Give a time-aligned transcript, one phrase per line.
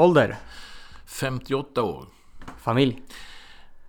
[0.00, 0.36] Ålder?
[1.06, 2.06] 58 år.
[2.58, 3.02] Familj?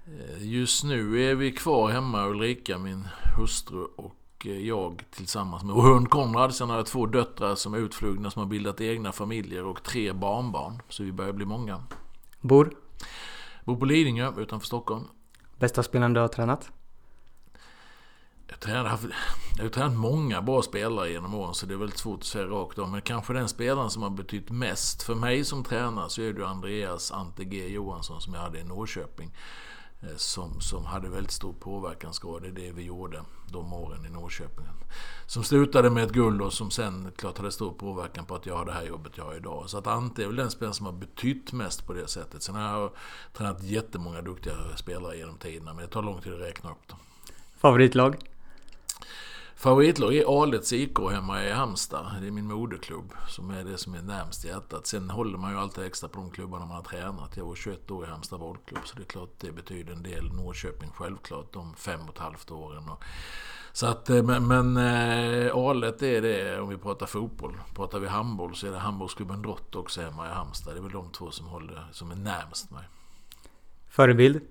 [0.05, 3.07] Eh, just nu är vi kvar hemma, Ulrika, min
[3.37, 6.55] hustru och eh, jag tillsammans med hund Konrad.
[6.55, 10.13] Sen har jag två döttrar som är utflugna som har bildat egna familjer och tre
[10.13, 10.81] barnbarn.
[10.89, 11.83] Så vi börjar bli många.
[12.41, 12.73] Bor?
[13.65, 15.03] Bor på Lidingö utanför Stockholm.
[15.59, 16.71] Bästa spelaren du har tränat?
[18.47, 19.01] Jag, tränat,
[19.57, 22.45] jag har tränat många bra spelare genom åren så det är väldigt svårt att säga
[22.45, 22.91] rakt om.
[22.91, 26.47] Men kanske den spelaren som har betytt mest för mig som tränare så är det
[26.47, 29.31] Andreas Ante G Johansson som jag hade i Norrköping.
[30.01, 34.65] Eh, som, som hade väldigt stor påverkansgrad i det vi gjorde de åren i Norrköping.
[35.27, 38.57] Som slutade med ett guld och som sen klart hade stor påverkan på att jag
[38.57, 39.69] har det här jobbet jag har idag.
[39.69, 42.43] Så att Ante är väl den spelaren som har betytt mest på det sättet.
[42.43, 42.91] Sen har jag
[43.33, 46.97] tränat jättemånga duktiga spelare genom tiderna men det tar lång tid att räkna upp dem.
[47.57, 48.30] Favoritlag?
[49.61, 52.05] Favoritlag är Alets IK hemma i Halmstad.
[52.21, 54.87] Det är min moderklubb som är det som är närmst hjärtat.
[54.87, 57.37] Sen håller man ju alltid extra på de klubbarna man har tränat.
[57.37, 60.33] Jag var 21 år i Halmstad bollklubb så det är klart det betyder en del.
[60.33, 62.83] Norrköping självklart de fem och ett halvt åren.
[63.73, 67.57] Så att, eh, men, men eh, äh, Alet är det om vi pratar fotboll.
[67.75, 70.73] Pratar vi handboll så är det handbollsklubben Drott också hemma i Halmstad.
[70.73, 72.83] Det är väl de två som, håller, som är närmst mig.
[73.89, 74.41] Förebild?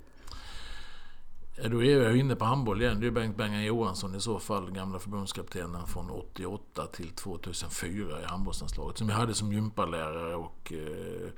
[1.68, 3.00] Då är jag inne på handboll igen.
[3.00, 8.24] Det är Bengt Bengan Johansson i så fall, gamla förbundskaptenen från 88 till 2004 i
[8.24, 8.98] handbollslandslaget.
[8.98, 11.28] Som jag hade som gympalärare och eh,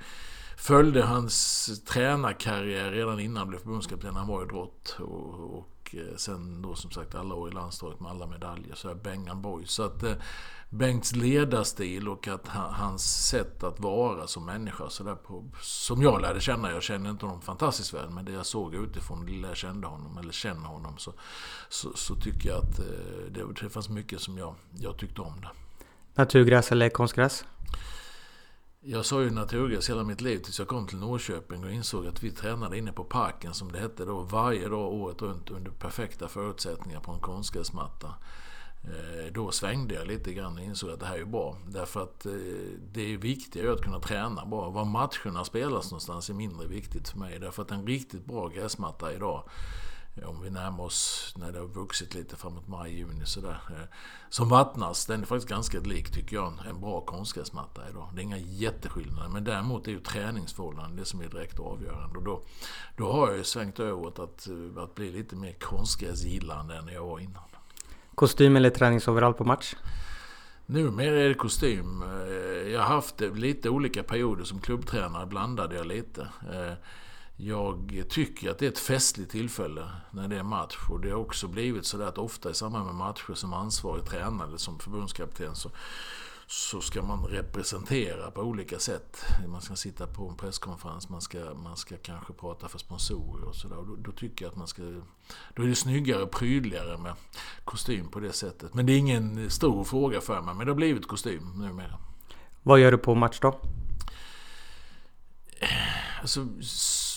[0.57, 4.15] följde hans tränarkarriär redan innan han blev förbundskapten.
[4.15, 7.99] Han var i Drott och, och Eh, sen då som sagt alla år i landslaget
[7.99, 8.75] med alla medaljer.
[8.75, 9.71] Så är Bengan Boys.
[9.71, 10.13] Så att eh,
[10.69, 16.21] Bengts ledarstil och att hans sätt att vara som människa så där på, som jag
[16.21, 19.47] lärde känna, jag känner inte honom fantastiskt väl men det jag såg utifrån, det lilla
[19.47, 21.13] jag kände honom eller känner honom så,
[21.69, 22.85] så, så tycker jag att eh,
[23.31, 25.49] det, det fanns mycket som jag, jag tyckte om det.
[26.15, 27.45] Naturgräs eller konstgräs?
[28.85, 32.23] Jag sa ju naturgräs hela mitt liv tills jag kom till Norrköping och insåg att
[32.23, 36.27] vi tränade inne på parken som det hette då varje dag året runt under perfekta
[36.27, 38.07] förutsättningar på en konstgräsmatta.
[38.83, 41.57] Eh, då svängde jag lite grann och insåg att det här är bra.
[41.67, 42.31] Därför att eh,
[42.91, 44.69] det är viktigare att kunna träna bra.
[44.69, 47.39] Var matcherna spelas någonstans är mindre viktigt för mig.
[47.39, 49.49] Därför att en riktigt bra gräsmatta idag,
[50.21, 53.57] om vi närmar oss när det har vuxit lite framåt maj, juni sådär.
[54.29, 58.09] Som vattnas, den är faktiskt ganska lik tycker jag en bra konstgräsmatta idag.
[58.13, 59.29] Det är inga jätteskillnader.
[59.29, 62.17] Men däremot är ju träningsförhållanden det som är direkt avgörande.
[62.17, 62.41] Och då,
[62.97, 64.47] då har jag ju svängt över åt att,
[64.77, 67.43] att bli lite mer konstgräsgillande än jag var innan.
[68.15, 69.75] Kostym eller träningsoverall på match?
[70.65, 72.01] Numera är det kostym.
[72.01, 76.27] Eh, jag har haft lite olika perioder som klubbtränare, blandade jag lite.
[77.47, 81.17] Jag tycker att det är ett festligt tillfälle när det är match och det har
[81.17, 85.55] också blivit så att ofta i samband med matcher som ansvarig tränare eller som förbundskapten
[85.55, 85.69] så
[86.47, 89.25] så ska man representera på olika sätt.
[89.47, 93.55] Man ska sitta på en presskonferens, man ska, man ska kanske prata för sponsorer och
[93.55, 93.75] sådär.
[93.75, 94.81] Då, då, tycker jag att man ska...
[95.55, 97.13] Då är det snyggare och prydligare med
[97.65, 98.73] kostym på det sättet.
[98.73, 101.99] Men det är ingen stor fråga för mig, men det har blivit kostym numera.
[102.63, 103.59] Vad gör du på match då?
[106.21, 106.47] Alltså,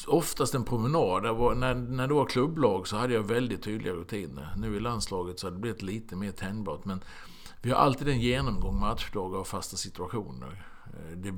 [0.09, 1.37] oftast en promenad.
[1.37, 4.55] Var, när, när det var klubblag så hade jag väldigt tydliga rutiner.
[4.57, 6.85] Nu i landslaget så har det blivit lite mer tändbart.
[6.85, 7.01] Men
[7.63, 10.67] vi har alltid en genomgång matchdagar och fasta situationer.
[10.87, 11.33] Eh, det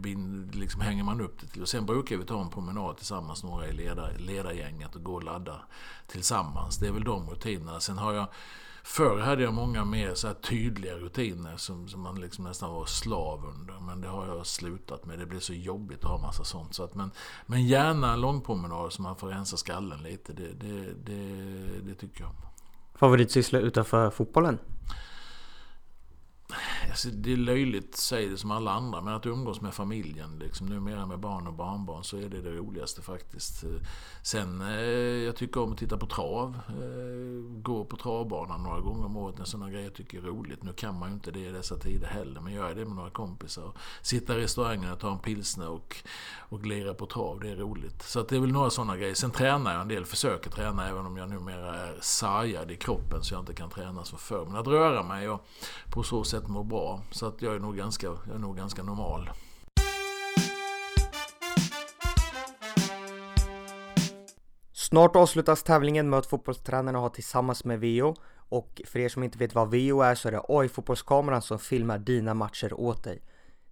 [0.58, 1.62] liksom hänger man upp det till.
[1.62, 5.24] Och sen brukar vi ta en promenad tillsammans, några i ledar, ledargänget och gå och
[5.24, 5.60] ladda
[6.06, 6.76] tillsammans.
[6.78, 7.80] Det är väl de rutinerna.
[7.80, 8.26] Sen har jag
[8.82, 13.44] Förr hade jag många mer så tydliga rutiner som, som man liksom nästan var slav
[13.44, 13.80] under.
[13.80, 15.18] Men det har jag slutat med.
[15.18, 16.74] Det blir så jobbigt att ha massa sånt.
[16.74, 17.10] Så att, men,
[17.46, 20.32] men gärna en lång promenad så man får rensa skallen lite.
[20.32, 22.30] Det, det, det, det tycker jag.
[22.94, 24.58] Favoritsyssla utanför fotbollen?
[26.90, 30.66] Alltså, det är löjligt, säger det som alla andra, men att umgås med familjen, liksom,
[30.66, 33.64] numera med barn och barnbarn, så är det det roligaste faktiskt.
[34.22, 34.80] Sen, eh,
[35.24, 36.58] jag tycker om att titta på trav.
[36.68, 40.62] Eh, gå på travbanan några gånger om året när sådana grejer tycker jag är roligt.
[40.62, 42.96] Nu kan man ju inte det i dessa tider heller, men gör jag det med
[42.96, 43.72] några kompisar.
[44.02, 45.96] Sitta i restaurangen och ta en pilsner och,
[46.38, 48.02] och glira på trav, det är roligt.
[48.02, 49.14] Så att det är väl några sådana grejer.
[49.14, 53.22] Sen tränar jag en del, försöker träna även om jag numera är sargad i kroppen
[53.22, 54.44] så jag inte kan träna som förr.
[54.46, 55.46] Men att röra mig och
[55.90, 57.00] på så sätt mår bra.
[57.10, 59.30] Så att jag är nog ganska, jag är nog ganska normal.
[64.72, 68.14] Snart avslutas tävlingen Möt fotbollstränarna har tillsammans med VO
[68.48, 71.98] och för er som inte vet vad VO är så är det AI-fotbollskameran som filmar
[71.98, 73.22] dina matcher åt dig.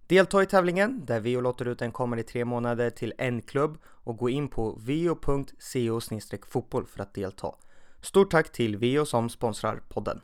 [0.07, 3.77] Delta i tävlingen där VO låter ut en kamera i tre månader till en klubb
[3.85, 5.99] och gå in på vo.co
[6.47, 7.55] fotboll för att delta.
[8.01, 10.21] Stort tack till VO som sponsrar podden.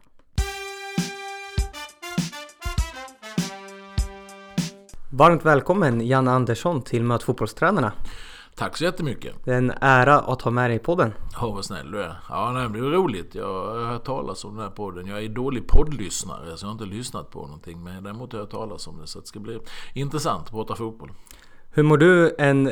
[5.15, 7.91] Varmt välkommen Janne Andersson till Möt fotbollstränarna.
[8.55, 9.35] Tack så jättemycket.
[9.45, 11.13] Det är en ära att ha med dig i podden.
[11.33, 12.15] Ja, vad snäll du är.
[12.29, 13.35] Ja, nej, det är roligt.
[13.35, 15.07] Jag har hört talas om den här podden.
[15.07, 17.83] Jag är dålig poddlyssnare, så jag har inte lyssnat på någonting.
[17.83, 19.59] Men däremot har jag hört talas om det, så det ska bli
[19.93, 21.11] intressant att prata fotboll.
[21.71, 22.71] Hur mår du en,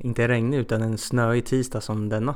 [0.00, 2.34] inte regnig, utan en snöig tisdag som denna?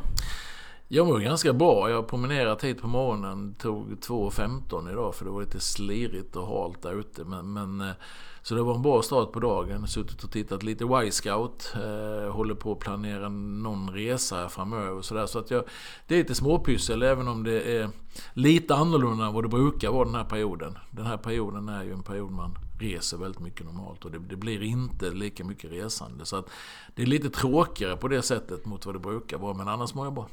[0.88, 1.90] Jag mår ganska bra.
[1.90, 3.54] Jag har promenerat hit på morgonen.
[3.54, 7.24] Tog 2.15 idag för det var lite slirigt och halt där ute.
[7.24, 7.94] Men, men, eh,
[8.42, 9.86] så det var en bra start på dagen.
[9.86, 11.74] Suttit och tittat lite Y-scout.
[11.74, 15.02] Eh, håller på att planera någon resa framöver.
[15.02, 15.26] Så, där.
[15.26, 15.64] så att jag,
[16.06, 17.90] det är lite småpyssel även om det är
[18.32, 20.78] lite annorlunda än vad det brukar vara den här perioden.
[20.90, 24.36] Den här perioden är ju en period man reser väldigt mycket normalt och det, det,
[24.36, 26.26] blir inte lika mycket resande.
[26.26, 26.50] Så att
[26.94, 30.06] det är lite tråkigare på det sättet mot vad det brukar vara men annars mår
[30.06, 30.26] jag bra.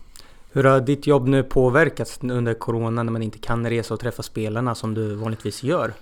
[0.51, 4.23] Hur har ditt jobb nu påverkats under Corona när man inte kan resa och träffa
[4.23, 5.93] spelarna som du vanligtvis gör?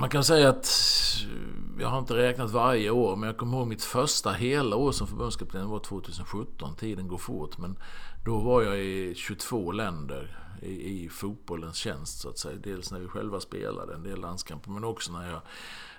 [0.00, 0.68] Man kan säga att
[1.80, 5.06] jag har inte räknat varje år men jag kommer ihåg mitt första hela år som
[5.06, 6.74] förbundskapten var 2017.
[6.76, 7.78] Tiden går fort men
[8.24, 12.56] då var jag i 22 länder i, i fotbollens tjänst så att säga.
[12.56, 15.40] Dels när vi själva spelade en del landskamper men också när jag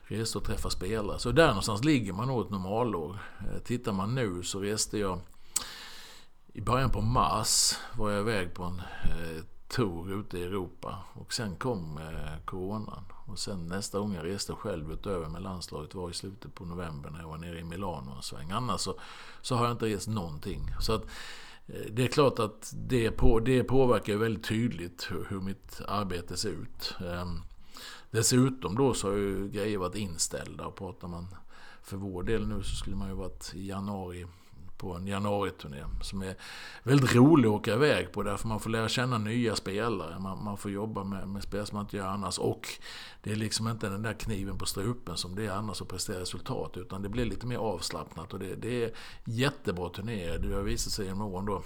[0.03, 1.19] reste och träffade spelare.
[1.19, 3.17] Så där någonstans ligger man nog ett normalår.
[3.39, 5.19] Eh, tittar man nu så reste jag
[6.53, 11.33] i början på mars var jag iväg på en eh, tour ute i Europa och
[11.33, 13.03] sen kom eh, coronan.
[13.25, 17.09] Och sen nästa gång jag reste själv utöver med landslaget var i slutet på november
[17.09, 18.51] när jag var nere i Milano en sväng.
[18.51, 18.99] Annars så,
[19.41, 20.69] så har jag inte rest någonting.
[20.79, 21.03] Så att,
[21.67, 26.37] eh, det är klart att det, på, det påverkar väldigt tydligt hur, hur mitt arbete
[26.37, 26.95] ser ut.
[26.99, 27.41] Ehm,
[28.11, 31.27] dessutom då så har ju grejer varit inställda och pratar man
[31.81, 34.25] för vår del nu så skulle man ju varit i januari
[34.83, 36.35] på en januariturné som är
[36.83, 40.19] väldigt rolig att åka iväg på därför man får lära känna nya spelare.
[40.19, 42.67] Man, man får jobba med, med spel som man inte gör annars och
[43.21, 46.19] det är liksom inte den där kniven på strupen som det är annars att prestera
[46.19, 48.91] resultat utan det blir lite mer avslappnat och det, det är
[49.25, 50.39] jättebra turnéer.
[50.39, 51.63] Det har visat sig genom åren då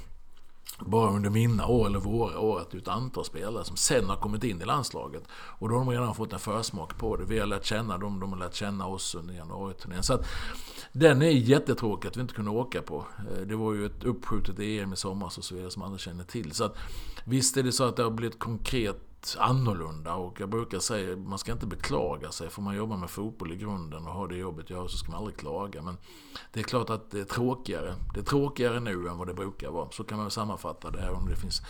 [0.80, 4.10] bara under mina år eller våra år att det är ett antal spelare som sen
[4.10, 5.24] har kommit in i landslaget.
[5.32, 7.26] Och då har de redan fått en försmak på det.
[7.26, 10.04] Vi har lärt känna dem, de har lärt känna oss under januariturnén.
[10.04, 10.26] Så att
[10.92, 13.06] den är jättetråkig att vi inte kunde åka på.
[13.18, 16.24] Eh, det var ju ett uppskjutet EM i somras och så vidare som alla känner
[16.24, 16.52] till.
[16.52, 16.78] Så att,
[17.26, 19.07] visst är det så att det har blivit konkret
[19.38, 22.50] annorlunda och jag brukar säga man ska inte beklaga sig.
[22.50, 25.12] Får man jobba med fotboll i grunden och ha det jobbet jag har så ska
[25.12, 25.82] man aldrig klaga.
[25.82, 25.98] Men
[26.54, 27.96] det är klart att det är tråkigare.
[28.14, 29.90] Det är tråkigare nu än vad det brukar vara.
[29.92, 31.62] Så kan man sammanfatta det, här om det finns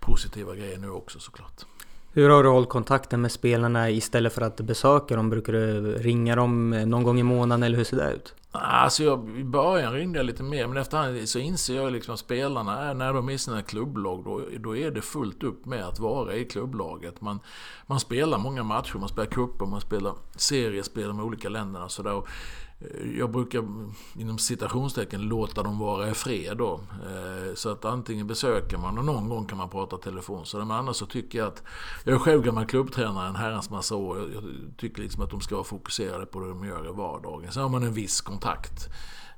[0.00, 1.64] positiva grejer nu också såklart.
[2.12, 5.30] Hur har du hållit kontakten med spelarna istället för att besöka dem?
[5.30, 8.34] Brukar du ringa dem någon gång i månaden eller hur ser det ut?
[8.54, 12.20] Alltså jag, i början ringde jag lite mer men efterhand så inser jag liksom att
[12.20, 15.84] spelarna är, när de är i sina klubblag då, då är det fullt upp med
[15.84, 17.20] att vara i klubblaget.
[17.20, 17.40] Man,
[17.86, 22.22] man spelar många matcher, man spelar cuper, man spelar seriespel med olika länder och sådär.
[22.90, 23.64] Eh, jag brukar
[24.16, 26.80] inom citationstecken låta dem vara i fred då.
[27.06, 30.46] Eh, så att antingen besöker man och någon gång kan man prata telefon.
[30.46, 31.62] Så men annars så tycker jag att,
[32.04, 34.18] jag är själv gammal klubbtränare en herrans massa år.
[34.18, 34.42] Jag
[34.76, 37.52] tycker liksom att de ska vara fokuserade på det de gör i vardagen.
[37.52, 38.88] Sen har man en viss kontakt.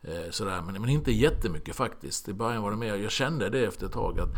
[0.08, 2.28] Eh, sådär, men, men inte jättemycket faktiskt.
[2.28, 4.28] I början var det mer, jag kände det efter ett tag att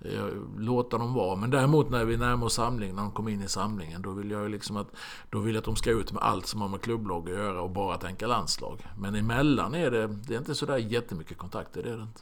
[0.00, 0.26] eh,
[0.58, 1.36] låta dem vara.
[1.36, 4.30] Men däremot när vi närmar oss samlingen, när de kommer in i samlingen, då vill
[4.30, 4.88] jag ju liksom att,
[5.30, 7.62] då vill jag att de ska ut med allt som har med klubblag att göra
[7.62, 8.86] och bara tänka landslag.
[8.98, 12.20] Men emellan är det, det är inte sådär jättemycket kontakter, det är det inte.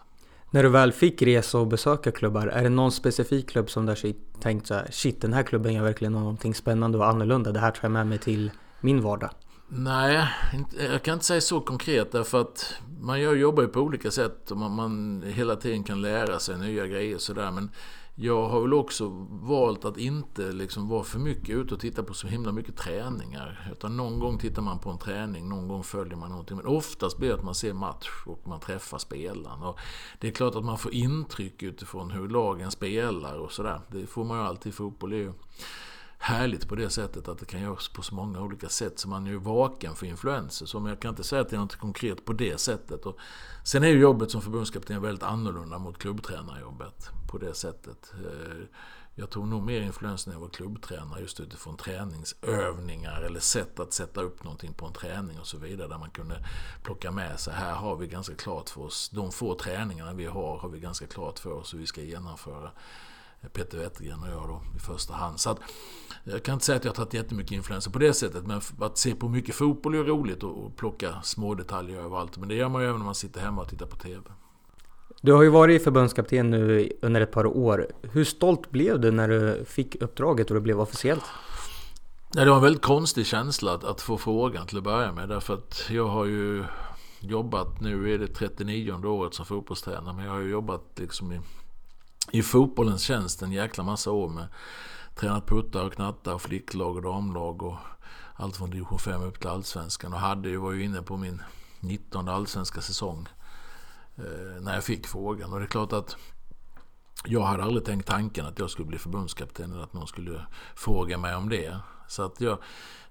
[0.51, 4.15] När du väl fick resa och besöka klubbar, är det någon specifik klubb som där
[4.41, 7.71] tänkt så här, shit den här klubben gör verkligen någonting spännande och annorlunda, det här
[7.71, 8.51] tar jag med mig till
[8.81, 9.31] min vardag?
[9.69, 10.29] Nej,
[10.79, 14.57] jag kan inte säga så konkret därför att man jobbar ju på olika sätt och
[14.57, 17.51] man, man hela tiden kan lära sig nya grejer sådär.
[17.51, 17.71] Men
[18.19, 22.15] jag har väl också valt att inte liksom vara för mycket ute och titta på
[22.15, 23.71] så himla mycket träningar.
[23.73, 26.57] Utan någon gång tittar man på en träning, någon gång följer man någonting.
[26.57, 29.63] Men oftast blir det att man ser match och man träffar spelaren.
[29.63, 29.79] Och
[30.19, 33.81] det är klart att man får intryck utifrån hur lagen spelar och sådär.
[33.89, 35.33] Det får man ju alltid i fotboll.
[36.19, 38.99] Härligt på det sättet att det kan göras på så många olika sätt.
[38.99, 40.67] Så man är ju vaken för influenser.
[40.67, 43.07] Så jag kan inte säga att det är något konkret på det sättet.
[43.07, 43.19] Och
[43.65, 48.15] sen är ju jobbet som förbundskapten väldigt annorlunda mot klubbtränarjobbet på det sättet.
[48.15, 48.65] Eh,
[49.19, 53.93] jag tog nog mer influens när jag var klubbtränare just utifrån träningsövningar eller sätt att
[53.93, 55.89] sätta upp någonting på en träning och så vidare.
[55.89, 56.45] Där man kunde
[56.83, 60.59] plocka med sig, här har vi ganska klart för oss, de få träningarna vi har
[60.59, 62.71] har vi ganska klart för oss hur vi ska genomföra.
[63.53, 65.41] Peter Wettergren och jag då i första hand.
[65.41, 65.59] Så att,
[66.29, 68.47] jag kan inte säga att jag har tagit jättemycket influenser på det sättet.
[68.47, 72.39] Men att se på mycket fotboll är roligt och plocka små detaljer överallt.
[72.39, 74.23] Men det gör man ju även när man sitter hemma och tittar på TV.
[75.21, 77.87] Du har ju varit förbundskapten nu under ett par år.
[78.03, 81.25] Hur stolt blev du när du fick uppdraget och det blev officiellt?
[82.33, 85.29] Ja, det var en väldigt konstig känsla att, att få frågan till att börja med.
[85.29, 86.65] Därför att jag har ju
[87.21, 91.41] jobbat, nu är det 39 året som fotbollstränare, men jag har ju jobbat liksom i,
[92.33, 94.47] i fotbollens tjänst en jäkla massa år med
[95.17, 97.77] tränat puttar och knattar och flicklag och damlag och
[98.35, 101.43] allt från division 5 upp till allsvenskan och hade ju, var ju inne på min
[101.81, 103.29] 19 allsvenska säsong
[104.17, 105.53] eh, när jag fick frågan.
[105.53, 106.17] Och det är klart att
[107.25, 111.19] jag hade aldrig tänkt tanken att jag skulle bli förbundskapten eller att någon skulle fråga
[111.19, 111.79] mig om det.
[112.09, 112.59] Så att jag,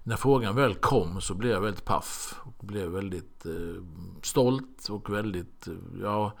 [0.02, 2.40] när frågan väl kom så blev jag väldigt paff.
[2.42, 3.82] Och blev väldigt eh,
[4.22, 6.32] stolt och väldigt, eh, ja,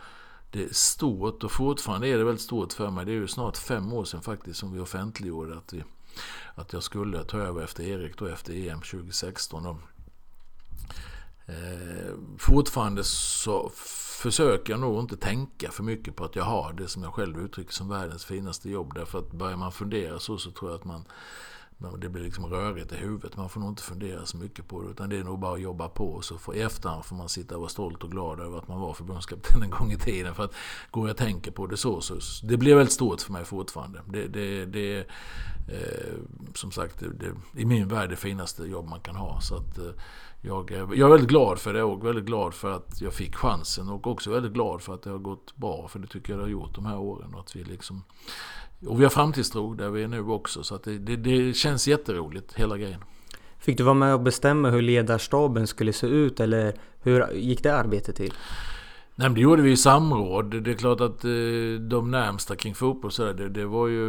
[0.50, 3.04] det är stort och fortfarande är det väldigt stort för mig.
[3.04, 5.84] Det är ju snart fem år sedan faktiskt som vi offentliggjorde att, vi,
[6.54, 9.66] att jag skulle ta över efter Erik då efter EM 2016.
[9.66, 9.76] Och,
[11.46, 13.70] eh, fortfarande så
[14.22, 17.40] försöker jag nog inte tänka för mycket på att jag har det som jag själv
[17.40, 18.94] uttrycker som världens finaste jobb.
[18.94, 21.04] Därför att börjar man fundera så så tror jag att man
[21.78, 23.36] det blir liksom rörigt i huvudet.
[23.36, 24.90] Man får nog inte fundera så mycket på det.
[24.90, 26.08] Utan det är nog bara att jobba på.
[26.08, 28.68] Och så får, i efterhand får man sitta och vara stolt och glad över att
[28.68, 30.34] man var förbundskapten en gång i tiden.
[30.34, 30.54] För att
[30.90, 32.14] går jag och tänker på det så, så
[32.46, 34.02] det blir väldigt stort för mig fortfarande.
[34.08, 34.98] Det, det, det
[35.68, 36.14] eh,
[36.54, 39.40] som sagt, det, det, i min värld det finaste jobb man kan ha.
[39.40, 39.92] Så att, eh,
[40.40, 43.36] jag, är, jag är väldigt glad för det och väldigt glad för att jag fick
[43.36, 43.88] chansen.
[43.88, 45.88] Och också väldigt glad för att det har gått bra.
[45.88, 47.34] För det tycker jag det har gjort de här åren.
[47.34, 48.04] Och att vi liksom
[48.86, 50.62] och vi har framtidstro där vi är nu också.
[50.62, 53.00] Så det, det, det känns jätteroligt, hela grejen.
[53.58, 57.74] Fick du vara med och bestämma hur ledarstaben skulle se ut eller hur gick det
[57.74, 58.32] arbetet till?
[59.18, 60.62] Nej det gjorde vi i samråd.
[60.62, 61.30] Det är klart att eh,
[61.80, 64.00] de närmsta kring fotboll så det, det, var ju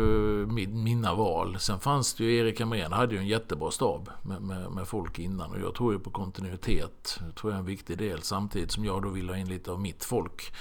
[0.67, 1.59] mina val.
[1.59, 5.19] Sen fanns det ju, Erik Hamrén hade ju en jättebra stab med, med, med, folk
[5.19, 5.51] innan.
[5.51, 7.19] Och jag tror ju på kontinuitet.
[7.27, 8.21] Det tror jag är en viktig del.
[8.21, 10.53] Samtidigt som jag då vill ha in lite av mitt folk.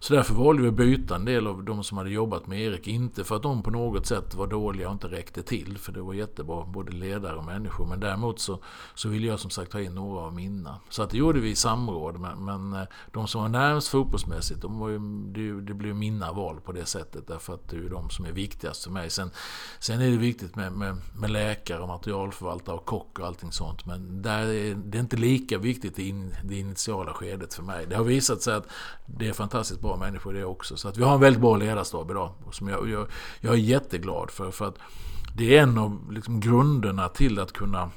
[0.00, 2.86] Så därför valde vi att byta en del av de som hade jobbat med Erik.
[2.86, 5.78] Inte för att de på något sätt var dåliga och inte räckte till.
[5.78, 7.86] För det var jättebra, både ledare och människor.
[7.86, 8.58] Men däremot så,
[8.94, 10.80] så ville jag som sagt ha in några av mina.
[10.88, 12.20] Så att det gjorde vi i samråd.
[12.20, 16.32] Men, men eh, de som var närmast fotbollsmässigt, de var ju, det, det blev mina
[16.32, 17.26] val på det sättet.
[17.26, 19.10] Därför att det är ju de som är viktigast för mig.
[19.10, 19.30] Sen,
[19.78, 23.86] sen är det viktigt med, med, med läkare, och materialförvaltare och kock och allting sånt.
[23.86, 27.86] Men där är, det är inte lika viktigt i in, det initiala skedet för mig.
[27.86, 28.66] Det har visat sig att
[29.06, 30.76] det är fantastiskt bra bra människor det också.
[30.76, 32.30] Så att vi har en väldigt bra ledarstab idag.
[32.50, 33.06] Som jag, jag,
[33.40, 34.50] jag är jätteglad för.
[34.50, 34.78] För att
[35.36, 37.90] det är en av liksom grunderna till att kunna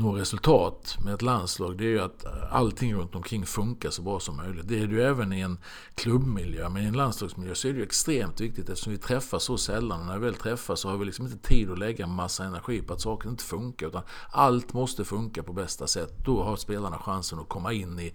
[0.00, 4.20] nå resultat med ett landslag det är ju att allting runt omkring funkar så bra
[4.20, 4.68] som möjligt.
[4.68, 5.58] Det är det ju även i en
[5.94, 6.68] klubbmiljö.
[6.68, 10.00] Men i en landslagsmiljö så är det ju extremt viktigt eftersom vi träffas så sällan.
[10.00, 12.82] Och när vi väl träffas så har vi liksom inte tid att lägga massa energi
[12.82, 13.86] på att saker inte funkar.
[13.86, 16.24] Utan allt måste funka på bästa sätt.
[16.24, 18.14] Då har spelarna chansen att komma in i,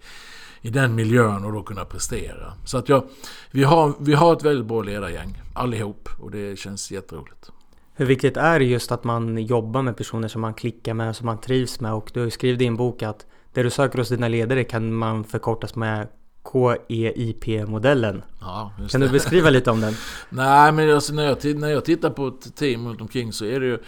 [0.60, 2.52] i den miljön och då kunna prestera.
[2.64, 3.06] Så att ja,
[3.50, 7.50] vi, har, vi har ett väldigt bra ledargäng allihop och det känns jätteroligt.
[7.98, 11.26] Hur viktigt är det just att man jobbar med personer som man klickar med, som
[11.26, 11.92] man trivs med?
[11.92, 14.64] Och du har ju skrivit i din bok att det du söker hos dina ledare
[14.64, 16.08] kan man förkortas med
[16.52, 18.22] KEIP-modellen.
[18.40, 19.94] Ja, kan du beskriva lite om den?
[20.28, 23.60] Nej, men alltså när, jag, när jag tittar på ett team runt omkring så är
[23.60, 23.78] det ju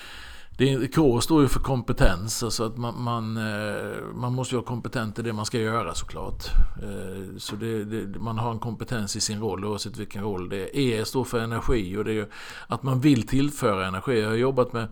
[0.58, 2.42] det, K står ju för kompetens.
[2.42, 5.94] Alltså att man, man, eh, man måste ju vara kompetent i det man ska göra
[5.94, 6.44] såklart.
[6.82, 10.78] Eh, så det, det, man har en kompetens i sin roll oavsett vilken roll det
[10.78, 11.00] är.
[11.00, 12.26] E står för energi och det är ju
[12.66, 14.20] att man vill tillföra energi.
[14.20, 14.88] Jag har jobbat med,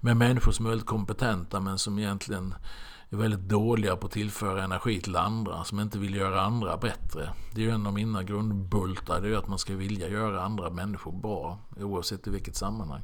[0.00, 2.54] med människor som är väldigt kompetenta men som egentligen
[3.10, 7.30] är väldigt dåliga på att tillföra energi till andra, som inte vill göra andra bättre.
[7.52, 10.42] Det är ju en av mina grundbultar, det är ju att man ska vilja göra
[10.42, 13.02] andra människor bra, oavsett i vilket sammanhang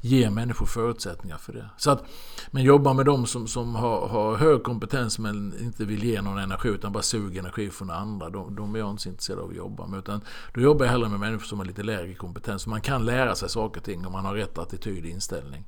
[0.00, 1.70] ge människor förutsättningar för det.
[1.76, 2.04] Så att,
[2.50, 6.38] men jobba med de som, som har, har hög kompetens men inte vill ge någon
[6.38, 8.30] energi utan bara suger energi från andra.
[8.30, 9.98] De, de är jag inte så intresserad av att jobba med.
[9.98, 10.20] Utan
[10.54, 12.66] då jobbar jag hellre med människor som har lite lägre kompetens.
[12.66, 15.64] Man kan lära sig saker och ting om man har rätt attityd och inställning.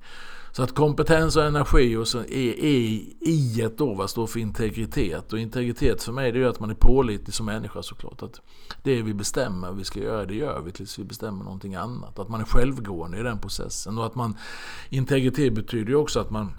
[0.53, 4.41] Så att kompetens och energi och så är, är i ett då vad står för
[4.41, 5.33] integritet.
[5.33, 8.23] Och integritet för mig det är att man är pålitlig som människa såklart.
[8.23, 8.41] Att
[8.83, 12.19] det vi bestämmer vi ska göra, det gör vi tills vi bestämmer någonting annat.
[12.19, 13.99] Att man är självgående i den processen.
[13.99, 14.37] Och att man,
[14.89, 16.53] integritet betyder ju också att man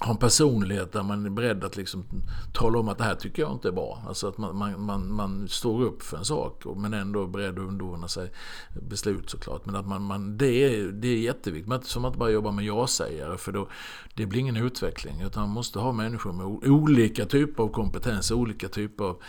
[0.00, 2.04] ha en personlighet där man är beredd att liksom
[2.52, 4.02] tala om att det här tycker jag inte är bra.
[4.08, 7.58] Alltså att man, man, man, man står upp för en sak men ändå är beredd
[7.58, 8.30] att underordna sig
[8.88, 9.66] beslut såklart.
[9.66, 11.68] Men att man, man, det, är, det är jätteviktigt.
[11.68, 13.68] Men som att bara jobba med ja-sägare för då,
[14.14, 15.20] det blir ingen utveckling.
[15.20, 19.22] Utan man måste ha människor med olika typer av kompetens, olika typer av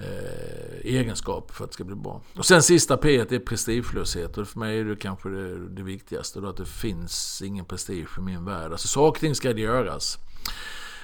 [0.00, 2.22] eh, egenskaper för att det ska bli bra.
[2.36, 6.40] Och sen sista P är prestigelöshet och för mig är det kanske det, det viktigaste.
[6.40, 8.72] Då att det finns ingen prestige i min värld.
[8.72, 10.18] Alltså saker och ting ska göras.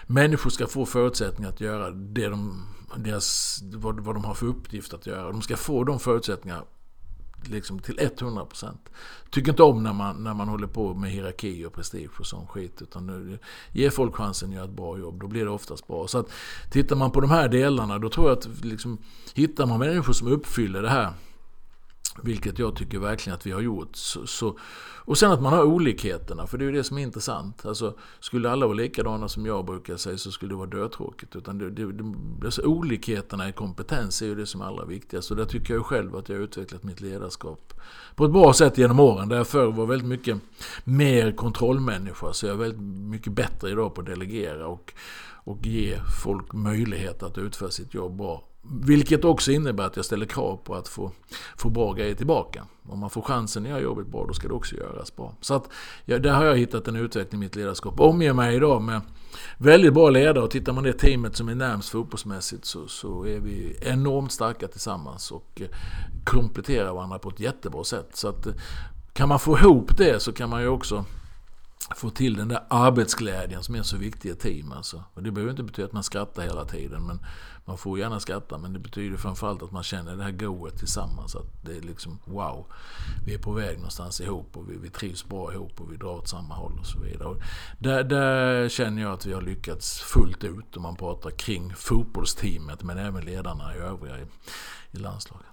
[0.07, 4.95] Människor ska få förutsättningar att göra det de, deras, vad, vad de har för uppgift
[4.95, 5.33] att göra.
[5.33, 6.65] De ska få de förutsättningar
[7.49, 8.75] liksom till 100%.
[9.31, 12.47] Tycker inte om när man, när man håller på med hierarki och prestige och sån
[12.47, 12.83] skit.
[12.83, 13.39] Utan nu,
[13.73, 16.07] ge folk chansen att göra ett bra jobb, då blir det oftast bra.
[16.07, 16.31] Så att
[16.71, 18.99] tittar man på de här delarna, då tror jag att liksom,
[19.35, 21.13] hittar man människor som uppfyller det här
[22.23, 23.97] vilket jag tycker verkligen att vi har gjort.
[23.97, 24.59] Så, så,
[25.07, 27.67] och sen att man har olikheterna, för det är ju det som är intressant.
[27.67, 31.37] Alltså, skulle alla vara likadana som jag brukar säga så skulle det vara dötråkigt.
[31.37, 35.31] Utan det, det, det, alltså, olikheterna i kompetens är ju det som är allra viktigast.
[35.31, 37.81] Och där tycker jag själv att jag har utvecklat mitt ledarskap
[38.15, 39.29] på ett bra sätt genom åren.
[39.29, 40.37] Där jag förr var väldigt mycket
[40.85, 42.33] mer kontrollmänniska.
[42.33, 42.81] Så jag är väldigt
[43.11, 44.95] mycket bättre idag på att delegera och,
[45.45, 50.27] och ge folk möjlighet att utföra sitt jobb bra vilket också innebär att jag ställer
[50.27, 51.13] krav på att få,
[51.57, 52.67] få bra grejer tillbaka.
[52.89, 55.35] Om man får chansen att göra jobbet bra, då ska det också göras bra.
[55.41, 55.69] Så att,
[56.05, 58.01] ja, där har jag hittat en utveckling i mitt ledarskap.
[58.01, 59.01] Omger mig idag med
[59.59, 63.41] väldigt bra ledare och tittar man det teamet som är närmst fotbollsmässigt så, så är
[63.41, 65.69] vi enormt starka tillsammans och eh,
[66.25, 68.09] kompletterar varandra på ett jättebra sätt.
[68.13, 68.53] Så att, eh,
[69.13, 71.05] kan man få ihop det så kan man ju också
[71.97, 74.73] få till den där arbetsglädjen som är så viktig i ett team.
[74.73, 75.03] Alltså.
[75.15, 77.07] Och det behöver inte betyda att man skrattar hela tiden.
[77.07, 77.21] Men
[77.67, 81.37] man får gärna skratta men det betyder framförallt att man känner det här goet tillsammans.
[81.37, 82.67] Att det är liksom wow,
[83.27, 86.15] vi är på väg någonstans ihop och vi, vi trivs bra ihop och vi drar
[86.15, 87.29] åt samma håll och så vidare.
[87.29, 87.37] Och
[87.79, 92.83] där, där känner jag att vi har lyckats fullt ut om man pratar kring fotbollsteamet
[92.83, 94.23] men även ledarna i övriga i,
[94.91, 95.47] i landslaget.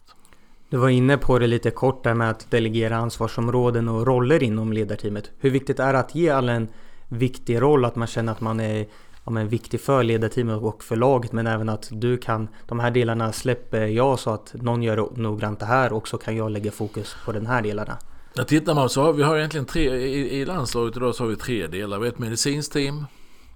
[0.69, 4.73] Du var inne på det lite kort där med att delegera ansvarsområden och roller inom
[4.73, 5.31] ledarteamet.
[5.39, 6.67] Hur viktigt är det att ge alla en
[7.07, 7.85] viktig roll?
[7.85, 8.87] Att man känner att man är
[9.25, 12.91] ja, men viktig för ledarteamet och för laget men även att du kan de här
[12.91, 16.71] delarna släpper jag så att någon gör noggrant det här och så kan jag lägga
[16.71, 17.97] fokus på den här delarna.
[18.33, 21.29] Ja, tittar man så har vi har egentligen tre, i, i landslaget idag så har
[21.29, 21.99] vi tre delar.
[21.99, 23.05] Vi har ett medicinskt team,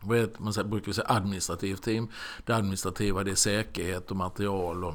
[0.10, 2.08] vi har ett, man brukar säga administrativt team.
[2.46, 4.94] Det administrativa det är säkerhet och material och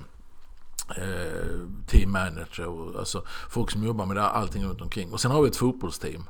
[0.97, 5.13] eh, team manager och alltså folk som jobbar med det, allting runt omkring.
[5.13, 6.25] Och sen har vi ett fotbollsteam.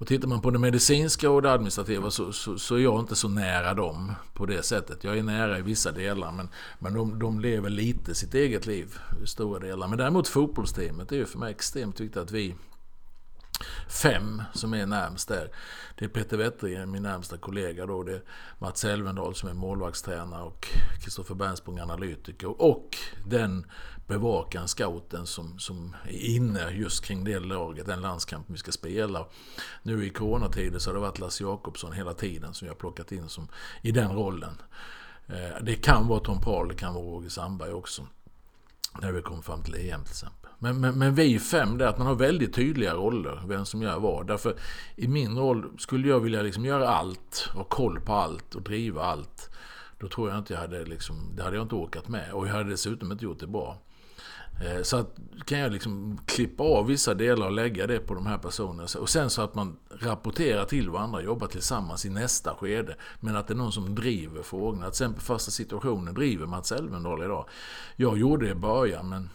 [0.00, 3.16] Och tittar man på det medicinska och det administrativa så, så, så, är jag inte
[3.16, 5.04] så nära dem på det sättet.
[5.04, 8.98] Jag är nära i vissa delar men, men de, de lever lite sitt eget liv
[9.24, 9.88] i stora delar.
[9.88, 12.54] Men däremot fotbollsteamet är ju för mig extremt viktigt att vi
[13.88, 15.50] fem som är närmst där.
[15.98, 18.02] Det är Peter Wettergren, min närmsta kollega då.
[18.02, 18.22] Det är
[18.58, 20.68] Mats Elvendal som är målvaktstränare och
[21.02, 22.62] Kristoffer Bernsprung analytiker.
[22.62, 23.66] Och den
[24.06, 29.26] bevakaren, scouten som, som är inne just kring det laget, den landskamp vi ska spela.
[29.82, 33.12] Nu i coronatider så har det varit Lasse Jakobsson hela tiden som jag har plockat
[33.12, 33.48] in som,
[33.82, 34.62] i den rollen.
[35.26, 38.06] Eh, det kan vara Tom Paul, det kan vara Roger Sandberg också.
[39.00, 40.39] När vi kommer fram till EM till exempel.
[40.62, 43.82] Men, men, men vi fem, det är att man har väldigt tydliga roller, vem som
[43.82, 44.26] gör vad.
[44.26, 44.54] Därför
[44.96, 49.02] i min roll, skulle jag vilja liksom göra allt, ha koll på allt och driva
[49.02, 49.50] allt.
[49.98, 52.32] Då tror jag inte jag hade liksom, det hade jag inte orkat med.
[52.32, 53.78] Och jag hade dessutom inte gjort det bra.
[54.64, 58.26] Eh, så att, kan jag liksom klippa av vissa delar och lägga det på de
[58.26, 58.86] här personerna.
[58.98, 62.96] Och sen så att man rapporterar till varandra, jobbar tillsammans i nästa skede.
[63.20, 64.82] Men att det är någon som driver frågorna.
[64.82, 67.48] Till exempel fasta situationen driver Mats Elvendal idag.
[67.96, 69.28] Jag gjorde det i början men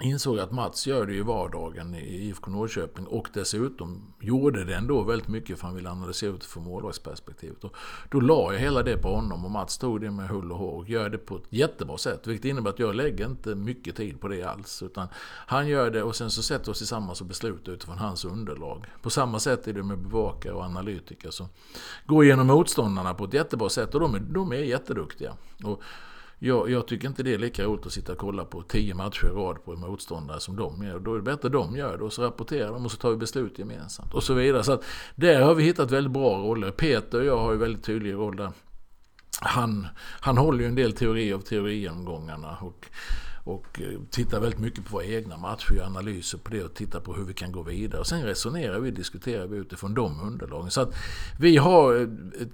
[0.00, 5.02] insåg att Mats gör det i vardagen i IFK Norrköping och dessutom gjorde det ändå
[5.02, 7.64] väldigt mycket för han ville analysera utifrån målvaktsperspektivet.
[7.64, 7.76] Och
[8.10, 10.76] då la jag hela det på honom och Mats tog det med hull och hår
[10.76, 12.26] och gör det på ett jättebra sätt.
[12.26, 14.82] Vilket innebär att jag lägger inte mycket tid på det alls.
[14.82, 15.08] Utan
[15.46, 18.86] han gör det och sen så sätter vi oss tillsammans och beslutar utifrån hans underlag.
[19.02, 21.48] På samma sätt är det med bevakare och analytiker som
[22.06, 25.36] går igenom motståndarna på ett jättebra sätt och de är, de är jätteduktiga.
[25.64, 25.82] Och
[26.42, 29.26] jag, jag, tycker inte det är lika roligt att sitta och kolla på tio matcher
[29.26, 30.98] i rad på en motståndare som de gör.
[30.98, 33.10] Då är det bättre att de gör det och så rapporterar de och så tar
[33.10, 34.14] vi beslut gemensamt.
[34.14, 34.64] Och så vidare.
[34.64, 36.70] Så att där har vi hittat väldigt bra roller.
[36.70, 38.52] Peter och jag har ju väldigt tydlig roll där.
[39.40, 39.86] Han,
[40.20, 42.56] han håller ju en del teori av teorigenomgångarna.
[42.60, 42.86] Och,
[43.44, 47.00] och eh, tittar väldigt mycket på våra egna matcher, gör analyser på det och tittar
[47.00, 48.00] på hur vi kan gå vidare.
[48.00, 50.70] Och sen resonerar vi, diskuterar vi utifrån de underlagen.
[50.70, 50.94] Så att
[51.38, 51.96] vi har
[52.42, 52.50] ett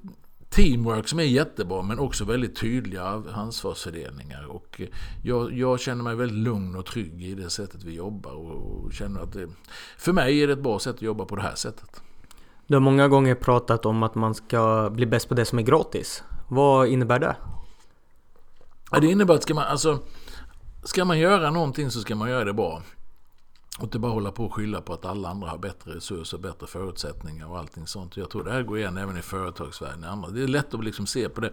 [0.57, 4.47] teamwork som är jättebra men också väldigt tydliga ansvarsfördelningar.
[4.47, 4.81] Och
[5.23, 9.21] jag, jag, känner mig väldigt lugn och trygg i det sättet vi jobbar och, känner
[9.21, 9.49] att det,
[9.99, 12.03] för mig är det ett bra sätt att jobba på det här sättet.
[12.67, 15.63] Du har många gånger pratat om att man ska bli bäst på det som är
[15.63, 16.23] gratis.
[16.49, 17.37] Vad innebär det?
[18.91, 19.99] Ja, det innebär att ska man, alltså,
[20.85, 22.83] ska man göra någonting så ska man göra det bra.
[23.79, 26.67] Och inte bara hålla på och skylla på att alla andra har bättre resurser, bättre
[26.67, 28.17] förutsättningar och allting sånt.
[28.17, 30.25] Jag tror det här går igen även i företagsvärlden.
[30.35, 31.51] Det är lätt att liksom se på det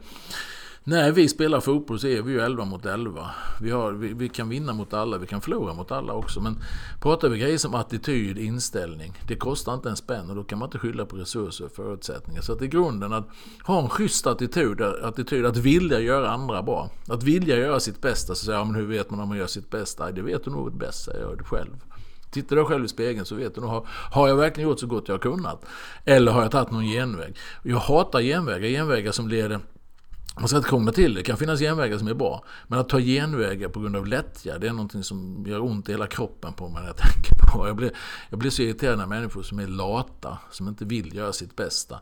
[0.83, 3.31] När vi spelar fotboll så är vi ju 11 mot 11.
[3.61, 6.41] Vi, har, vi, vi, kan vinna mot alla, vi kan förlora mot alla också.
[6.41, 6.57] Men
[7.01, 9.13] pratar vi grejer som attityd, inställning.
[9.27, 12.41] Det kostar inte en spänn och då kan man inte skylla på resurser och förutsättningar.
[12.41, 13.27] Så att i grunden att
[13.63, 16.89] ha en schysst attityd, attityd att vilja göra andra bra.
[17.07, 18.35] Att vilja göra sitt bästa.
[18.35, 20.11] Så säger jag, men hur vet man om man gör sitt bästa?
[20.11, 21.75] Det vet du nog bäst, säger jag själv.
[22.33, 24.87] Tittar du själv i spegeln så vet du nog, har, har jag verkligen gjort så
[24.87, 25.65] gott jag har kunnat?
[26.05, 27.37] Eller har jag tagit någon genväg?
[27.63, 29.59] Jag hatar genvägar, genvägar som leder
[30.35, 31.19] man ska inte krångla till det.
[31.19, 32.43] Det kan finnas genvägar som är bra.
[32.67, 35.91] Men att ta genvägar på grund av lättja, det är någonting som gör ont i
[35.91, 37.67] hela kroppen på mig när jag tänker på.
[37.67, 37.91] Jag blir,
[38.29, 42.01] jag blir så irriterad när människor som är lata, som inte vill göra sitt bästa.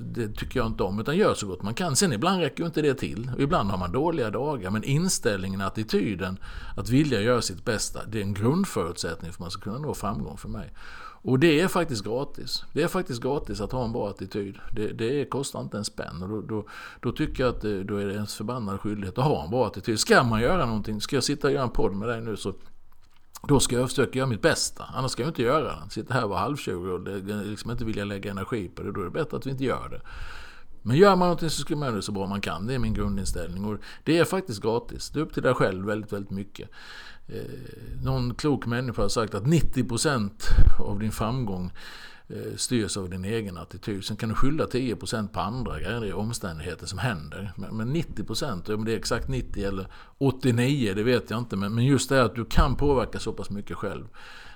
[0.00, 1.96] Det tycker jag inte om, utan gör så gott man kan.
[1.96, 3.30] Sen ibland räcker ju inte det till.
[3.34, 4.70] Och ibland har man dåliga dagar.
[4.70, 6.38] Men inställningen, attityden,
[6.76, 9.94] att vilja göra sitt bästa, det är en grundförutsättning för att man ska kunna nå
[9.94, 10.72] framgång för mig.
[11.22, 12.64] Och det är faktiskt gratis.
[12.72, 14.58] Det är faktiskt gratis att ha en bra attityd.
[14.72, 16.22] Det, det kostar inte en spänn.
[16.22, 16.64] Och då, då,
[17.00, 19.66] då, tycker jag att det, då är det ens förbannade skyldighet att ha en bra
[19.66, 20.00] attityd.
[20.00, 22.52] Ska man göra någonting, ska jag sitta och göra en podd med dig nu så
[23.48, 24.84] då ska jag försöka göra mitt bästa.
[24.94, 25.90] Annars ska jag inte göra det.
[25.90, 28.92] Sitta här och vara halvtjurig och liksom inte vilja lägga energi på det.
[28.92, 30.00] Då är det bättre att vi inte gör det.
[30.82, 32.66] Men gör man någonting så ska man göra det så bra man kan.
[32.66, 33.64] Det är min grundinställning.
[33.64, 35.10] Och det är faktiskt gratis.
[35.10, 36.70] Det är upp till dig själv väldigt, väldigt mycket.
[37.28, 40.30] Eh, någon klok människa har sagt att 90%
[40.78, 41.72] av din framgång
[42.32, 44.04] Eh, styrs av din egen attityd.
[44.04, 47.52] Sen kan du skylla 10% på andra grejer, omständigheter som händer.
[47.56, 49.86] Men, 90%, om det är exakt 90 eller
[50.18, 51.56] 89, det vet jag inte.
[51.56, 54.04] Men just det att du kan påverka så pass mycket själv.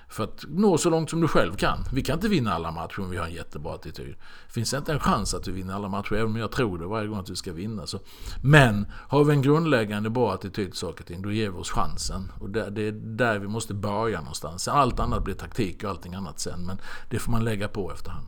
[0.09, 1.83] För att nå så långt som du själv kan.
[1.93, 4.15] Vi kan inte vinna alla matcher om vi har en jättebra attityd.
[4.49, 6.85] Finns det inte en chans att vi vinner alla matcher, även om jag tror det
[6.85, 7.87] varje gång att vi ska vinna.
[7.87, 7.99] Så.
[8.43, 11.71] Men har vi en grundläggande bra attityd till saker och ting, då ger vi oss
[11.71, 12.31] chansen.
[12.39, 14.67] Och det, det är där vi måste börja någonstans.
[14.67, 16.65] Allt annat blir taktik och allting annat sen.
[16.65, 16.77] Men
[17.09, 18.27] det får man lägga på efterhand.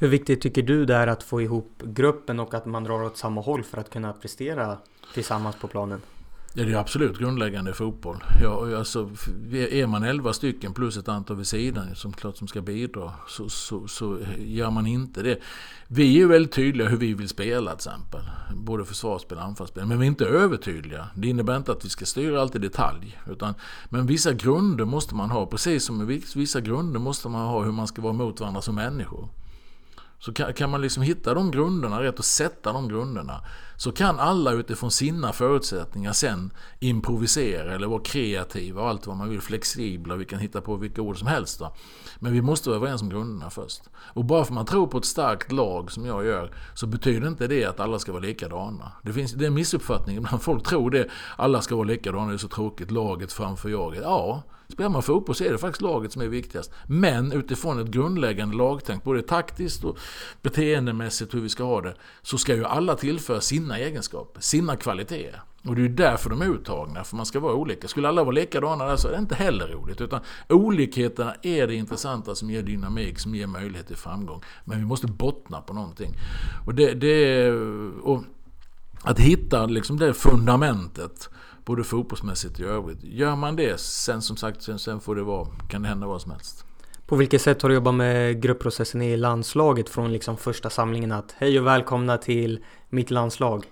[0.00, 3.16] Hur viktigt tycker du det är att få ihop gruppen och att man drar åt
[3.16, 4.78] samma håll för att kunna prestera
[5.14, 6.00] tillsammans på planen?
[6.54, 8.24] Ja, det är absolut grundläggande i fotboll.
[8.42, 9.10] Ja, alltså,
[9.52, 13.48] är man 11 stycken plus ett antal vid sidan som klart som ska bidra så,
[13.48, 15.38] så, så gör man inte det.
[15.88, 18.20] Vi är väldigt tydliga hur vi vill spela till exempel.
[18.54, 19.86] Både försvarsspel och anfallsspel.
[19.86, 21.08] Men vi är inte övertydliga.
[21.14, 23.18] Det innebär inte att vi ska styra allt i detalj.
[23.30, 23.54] Utan,
[23.88, 25.46] men vissa grunder måste man ha.
[25.46, 29.28] Precis som vissa grunder måste man ha hur man ska vara mot varandra som människor.
[30.20, 33.40] Så kan, kan, man liksom hitta de grunderna rätt och sätta de grunderna
[33.76, 36.50] så kan alla utifrån sina förutsättningar sen
[36.80, 40.16] improvisera eller vara kreativa och allt vad man vill, flexibla.
[40.16, 41.58] Vi kan hitta på vilka ord som helst.
[41.58, 41.74] Då.
[42.18, 43.82] Men vi måste vara överens om grunderna först.
[43.96, 47.28] Och bara för att man tror på ett starkt lag som jag gör så betyder
[47.28, 48.92] inte det att alla ska vara likadana.
[49.02, 50.42] Det, finns, det är en missuppfattning ibland.
[50.42, 51.08] Folk tror det.
[51.36, 52.90] Alla ska vara likadana, det är så tråkigt.
[52.90, 54.00] Laget framför jaget.
[54.02, 56.72] Ja, Spelar man fotboll så är det faktiskt laget som är viktigast.
[56.86, 59.98] Men utifrån ett grundläggande lagtänk, både taktiskt och
[60.42, 65.42] beteendemässigt hur vi ska ha det, så ska ju alla tillföra sina egenskaper, sina kvaliteter.
[65.64, 67.88] Och det är ju därför de är uttagna, för man ska vara olika.
[67.88, 70.00] Skulle alla vara likadana där så är det inte heller roligt.
[70.00, 74.42] Utan olikheterna är det intressanta som ger dynamik, som ger möjlighet till framgång.
[74.64, 76.14] Men vi måste bottna på någonting.
[76.66, 77.50] Och det, det
[78.02, 78.24] och
[79.02, 81.30] att hitta liksom det fundamentet
[81.68, 82.98] Både fotbollsmässigt och i övrigt.
[83.02, 86.22] Gör man det, sen som sagt, sen, sen får det vara, kan det hända vad
[86.22, 86.64] som helst.
[87.06, 91.34] På vilket sätt har du jobbat med gruppprocessen i landslaget från liksom första samlingen att
[91.38, 93.64] hej och välkomna till mitt landslag.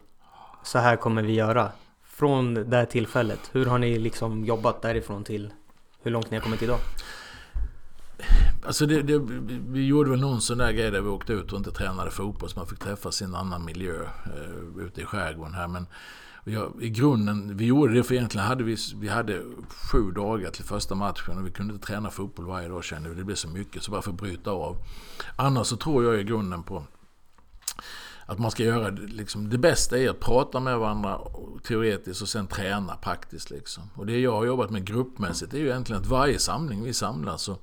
[0.64, 1.70] Så här kommer vi göra.
[2.04, 5.52] Från det här tillfället, hur har ni liksom jobbat därifrån till
[6.02, 6.78] hur långt ni har kommit idag?
[8.66, 9.18] Alltså det, det,
[9.68, 12.50] vi gjorde väl någon sån där grej där vi åkte ut och inte tränade fotboll
[12.50, 15.68] så man fick träffa sin annan miljö eh, ute i skärgården här.
[15.68, 15.86] Men
[16.52, 20.64] jag, I grunden, vi gjorde det för egentligen hade vi, vi hade sju dagar till
[20.64, 23.14] första matchen och vi kunde inte träna fotboll varje dag kände vi.
[23.14, 24.76] Det blev så mycket, så bara för att bryta av.
[25.36, 26.84] Annars så tror jag i grunden på
[28.26, 31.20] att man ska göra liksom, det bästa är att prata med varandra
[31.62, 33.50] teoretiskt och sen träna praktiskt.
[33.50, 33.82] Liksom.
[33.94, 37.42] Och det jag har jobbat med gruppmässigt är ju egentligen att varje samling vi samlas
[37.42, 37.58] så,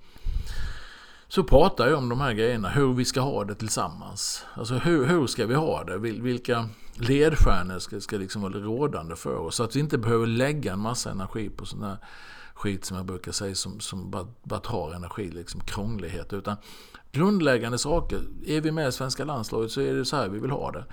[1.34, 4.46] så pratar jag om de här grejerna, hur vi ska ha det tillsammans.
[4.54, 5.98] Alltså hur, hur ska vi ha det?
[5.98, 9.56] Vilka ledstjärnor ska, ska liksom vara rådande för oss.
[9.56, 11.98] Så att vi inte behöver lägga en massa energi på sån här
[12.54, 16.34] skit som jag brukar säga som, som bara, bara tar energi, liksom krånglighet.
[16.34, 16.56] Utan
[17.12, 18.20] grundläggande saker.
[18.46, 20.86] Är vi med i svenska landslaget så är det så här vi vill ha det.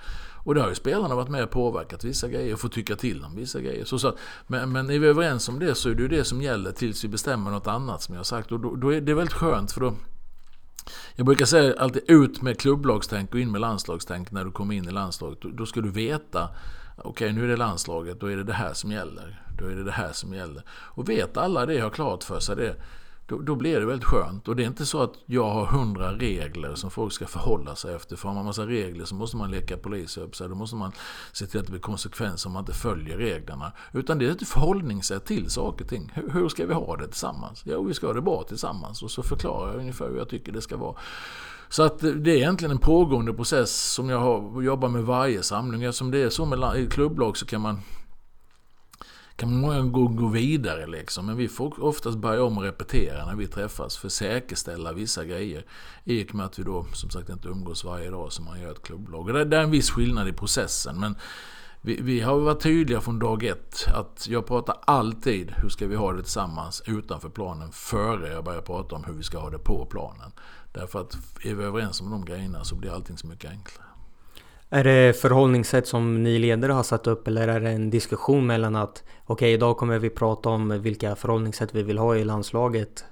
[0.43, 3.23] Och det har ju spelarna varit med och påverkat vissa grejer och fått tycka till
[3.23, 3.85] om vissa grejer.
[3.85, 6.41] Så, så, men, men är vi överens om det så är det ju det som
[6.41, 8.51] gäller tills vi bestämmer något annat som jag har sagt.
[8.51, 9.93] Och då, då är det väldigt skönt för då
[11.15, 14.87] jag brukar säga alltid ut med klubblagstänk och in med landslagstänk när du kommer in
[14.87, 15.39] i landslaget.
[15.41, 16.49] Då ska du veta,
[16.97, 19.41] okej okay, nu är det landslaget, då är det det här som gäller.
[19.59, 20.63] Då är det det här som gäller.
[20.69, 22.75] Och vet alla det, har klart för sig det,
[23.31, 24.47] då, då blir det väldigt skönt.
[24.47, 27.95] Och det är inte så att jag har hundra regler som folk ska förhålla sig
[27.95, 28.15] efter.
[28.15, 30.19] För har man massa regler så måste man leka polis.
[30.39, 30.91] Då måste man
[31.31, 33.71] se till att det blir konsekvenser om man inte följer reglerna.
[33.93, 36.11] Utan det är ett förhållningssätt till saker och ting.
[36.13, 37.61] Hur, hur ska vi ha det tillsammans?
[37.65, 39.03] Jo, vi ska ha det bra tillsammans.
[39.03, 40.95] Och så förklarar jag ungefär hur jag tycker det ska vara.
[41.69, 45.83] Så att det är egentligen en pågående process som jag har, jobbar med varje samling.
[45.83, 47.79] Eftersom det är så med i klubblag så kan man
[49.41, 51.25] kan man många gånger gå vidare liksom.
[51.25, 55.25] Men vi får oftast börja om och repetera när vi träffas för att säkerställa vissa
[55.25, 55.65] grejer.
[56.03, 58.71] I och med att vi då som sagt inte umgås varje dag som man gör
[58.71, 59.27] ett klubblag.
[59.27, 60.99] Och det, det är en viss skillnad i processen.
[60.99, 61.15] Men
[61.81, 65.95] vi, vi, har varit tydliga från dag ett att jag pratar alltid hur ska vi
[65.95, 69.59] ha det tillsammans utanför planen före jag börjar prata om hur vi ska ha det
[69.59, 70.31] på planen.
[70.71, 73.90] Därför att är vi överens om de grejerna så blir allting så mycket enklare.
[74.73, 78.75] Är det förhållningssätt som ni ledare har satt upp eller är det en diskussion mellan
[78.75, 83.05] att okej okay, idag kommer vi prata om vilka förhållningssätt vi vill ha i landslaget?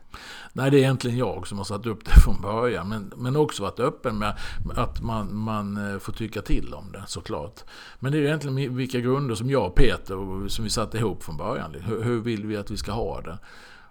[0.53, 2.89] Nej, det är egentligen jag som har satt upp det från början.
[2.89, 4.37] Men, men också varit öppen med
[4.75, 7.63] att man, man eh, får tycka till om det såklart.
[7.99, 11.37] Men det är egentligen vilka grunder som jag och Peter som vi satte ihop från
[11.37, 11.71] början.
[11.71, 11.91] Liksom.
[11.91, 13.37] Hur, hur vill vi att vi ska ha det?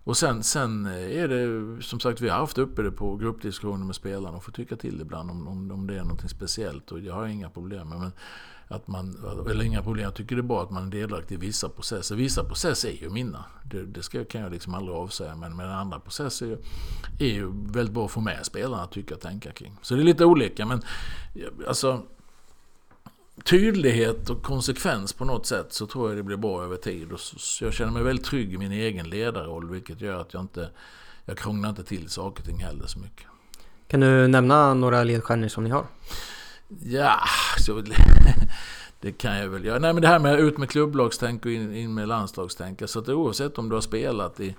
[0.09, 3.85] Och sen, sen eh, är det som sagt, vi har haft uppe det på gruppdiskussioner
[3.85, 6.92] med spelarna och får tycka till ibland om, om, om det är något speciellt.
[6.92, 8.12] Och jag har inga problem med men
[8.68, 9.16] att man,
[9.51, 12.16] eller inga problem, jag tycker det är bra att man är delaktig i vissa processer.
[12.16, 13.44] Vissa processer är ju mina.
[13.64, 15.37] Det, det ska, kan jag liksom aldrig avsäga.
[15.37, 16.59] Men, men andra processer är ju,
[17.18, 19.77] är ju väldigt bra att få med spelarna att tycka och tänka kring.
[19.83, 20.83] Så det är lite olika men
[21.68, 22.03] alltså
[23.50, 27.12] tydlighet och konsekvens på något sätt så tror jag det blir bra över tid.
[27.12, 30.42] Och så, jag känner mig väldigt trygg i min egen ledarroll vilket gör att jag
[30.42, 30.70] inte
[31.24, 33.26] jag krånglar inte till saker och ting heller så mycket.
[33.88, 35.87] Kan du nämna några ledstjärnor som ni har?
[36.82, 37.20] Ja,
[37.58, 37.82] så,
[39.00, 39.78] det kan jag väl göra.
[39.78, 42.82] Nej men det här med ut med klubblagstänk och in, in med landslagstänk.
[42.87, 44.54] Så att oavsett om du har spelat i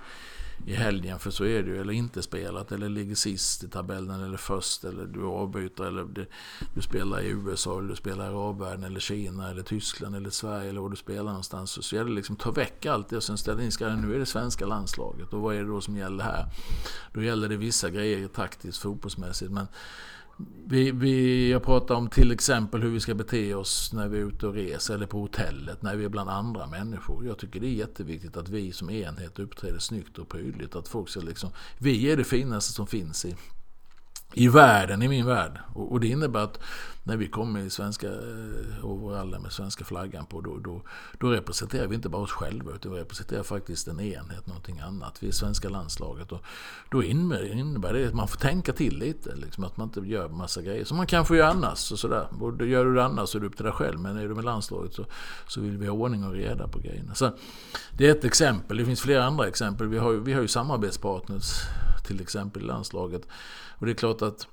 [0.66, 4.24] i helgen, för så är det ju, eller inte spelat, eller ligger sist i tabellen,
[4.24, 6.26] eller först, eller du avbyter, eller du,
[6.74, 10.68] du spelar i USA, eller du spelar i arabvärlden, eller Kina, eller Tyskland, eller Sverige,
[10.70, 11.70] eller var du spelar någonstans.
[11.70, 14.14] Så, så gäller det liksom ta väck allt det och sen ställa in skallen, nu
[14.14, 16.46] är det svenska landslaget, och vad är det då som gäller här?
[17.12, 19.66] Då gäller det vissa grejer taktiskt, fotbollsmässigt, men
[20.66, 24.24] vi, vi, jag pratar om till exempel hur vi ska bete oss när vi är
[24.24, 27.26] ute och reser eller på hotellet, när vi är bland andra människor.
[27.26, 30.76] Jag tycker det är jätteviktigt att vi som enhet uppträder snyggt och prydligt.
[30.76, 33.36] Att folk ska liksom, vi är det finaste som finns i,
[34.34, 35.60] i världen, i min värld.
[35.74, 36.58] Och, och det innebär att
[37.02, 40.82] när vi kommer i svenska eh, overaller med svenska flaggan på, då, då,
[41.18, 45.22] då, representerar vi inte bara oss själva, utan vi representerar faktiskt en enhet, någonting annat.
[45.22, 46.32] Vi är svenska landslaget.
[46.32, 46.42] Och
[46.90, 50.62] då innebär det att man får tänka till lite, liksom, att man inte gör massa
[50.62, 51.92] grejer som man kanske gör annars.
[51.92, 52.28] Och sådär.
[52.40, 54.34] Och gör du det annars så är det upp till dig själv, men är du
[54.34, 55.04] med landslaget så,
[55.46, 57.14] så vill vi ha ordning och reda på grejerna.
[57.14, 57.30] Så
[57.92, 59.86] det är ett exempel, det finns flera andra exempel.
[59.86, 61.52] Vi har, vi har ju samarbetspartners,
[62.06, 63.26] till exempel i landslaget.
[63.80, 64.46] Och det är klart att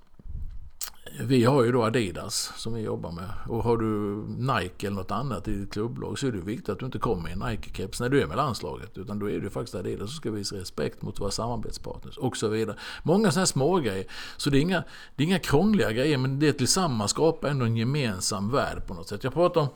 [1.19, 3.29] vi har ju då Adidas som vi jobbar med.
[3.47, 3.85] Och har du
[4.27, 7.29] Nike eller något annat i ditt klubblag så är det viktigt att du inte kommer
[7.29, 8.97] i en Nike-keps när du är med landslaget.
[8.97, 12.47] Utan då är det faktiskt Adidas som ska visa respekt mot våra samarbetspartners och så
[12.47, 12.77] vidare.
[13.03, 14.05] Många sådana här små grejer.
[14.37, 14.83] Så det är, inga,
[15.15, 19.07] det är inga krångliga grejer men det tillsammans skapar ändå en gemensam värld på något
[19.07, 19.23] sätt.
[19.23, 19.67] Jag pratar om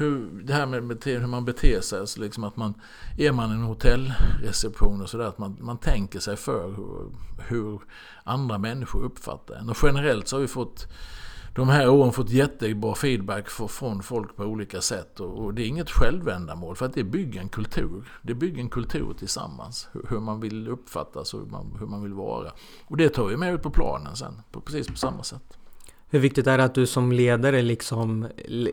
[0.00, 2.00] hur, det här med bete, hur man beter sig.
[2.00, 2.74] Alltså liksom att man,
[3.18, 7.10] är man en hotellreception och sådär, att man, man tänker sig för hur,
[7.48, 7.80] hur
[8.24, 9.68] andra människor uppfattar en.
[9.68, 10.88] Och generellt så har vi fått
[11.54, 15.20] de här åren fått jättebra feedback från folk på olika sätt.
[15.20, 18.08] Och det är inget självändamål för att det bygger en kultur.
[18.22, 19.88] Det bygger en kultur tillsammans.
[20.08, 22.52] Hur man vill uppfattas och hur man, hur man vill vara.
[22.86, 25.59] Och det tar vi med ut på planen sen, på precis på samma sätt.
[26.12, 28.26] Hur viktigt är det att du som ledare liksom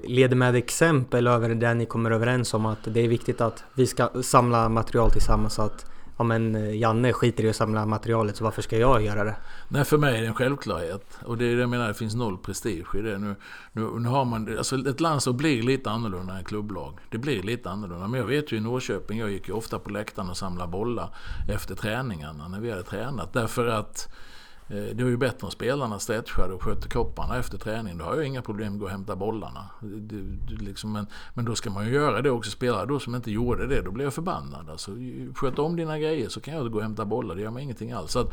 [0.04, 2.66] leder med exempel över det ni kommer överens om?
[2.66, 5.86] Att det är viktigt att vi ska samla material tillsammans så att
[6.18, 9.36] ja men Janne skiter i att samla materialet så varför ska jag göra det?
[9.70, 11.20] Nej för mig är det en självklarhet.
[11.26, 13.18] Och det är det jag menar, det finns noll prestige i det.
[13.18, 13.36] Nu,
[13.72, 17.00] nu, nu har man, alltså ett landslag blir lite annorlunda än klubblag.
[17.10, 18.08] Det blir lite annorlunda.
[18.08, 21.10] Men jag vet ju i Norrköping, jag gick ju ofta på läktaren och samlade bollar
[21.50, 23.34] efter träningarna när vi hade tränat.
[23.34, 24.27] Därför att Eh,
[24.70, 27.98] Eh, det är ju bättre om spelarna stretchar och sköter kropparna efter träning.
[27.98, 29.70] Då har jag inga problem att gå och hämta bollarna.
[29.82, 32.52] Det, det, liksom, men, men då ska man ju göra det också.
[32.52, 34.70] Spelare då som inte gjorde det, då blir jag förbannad.
[34.70, 34.92] Alltså,
[35.36, 37.36] sköt om dina grejer så kan jag gå och hämta bollar.
[37.36, 38.12] Det gör mig ingenting alls.
[38.12, 38.32] Så att,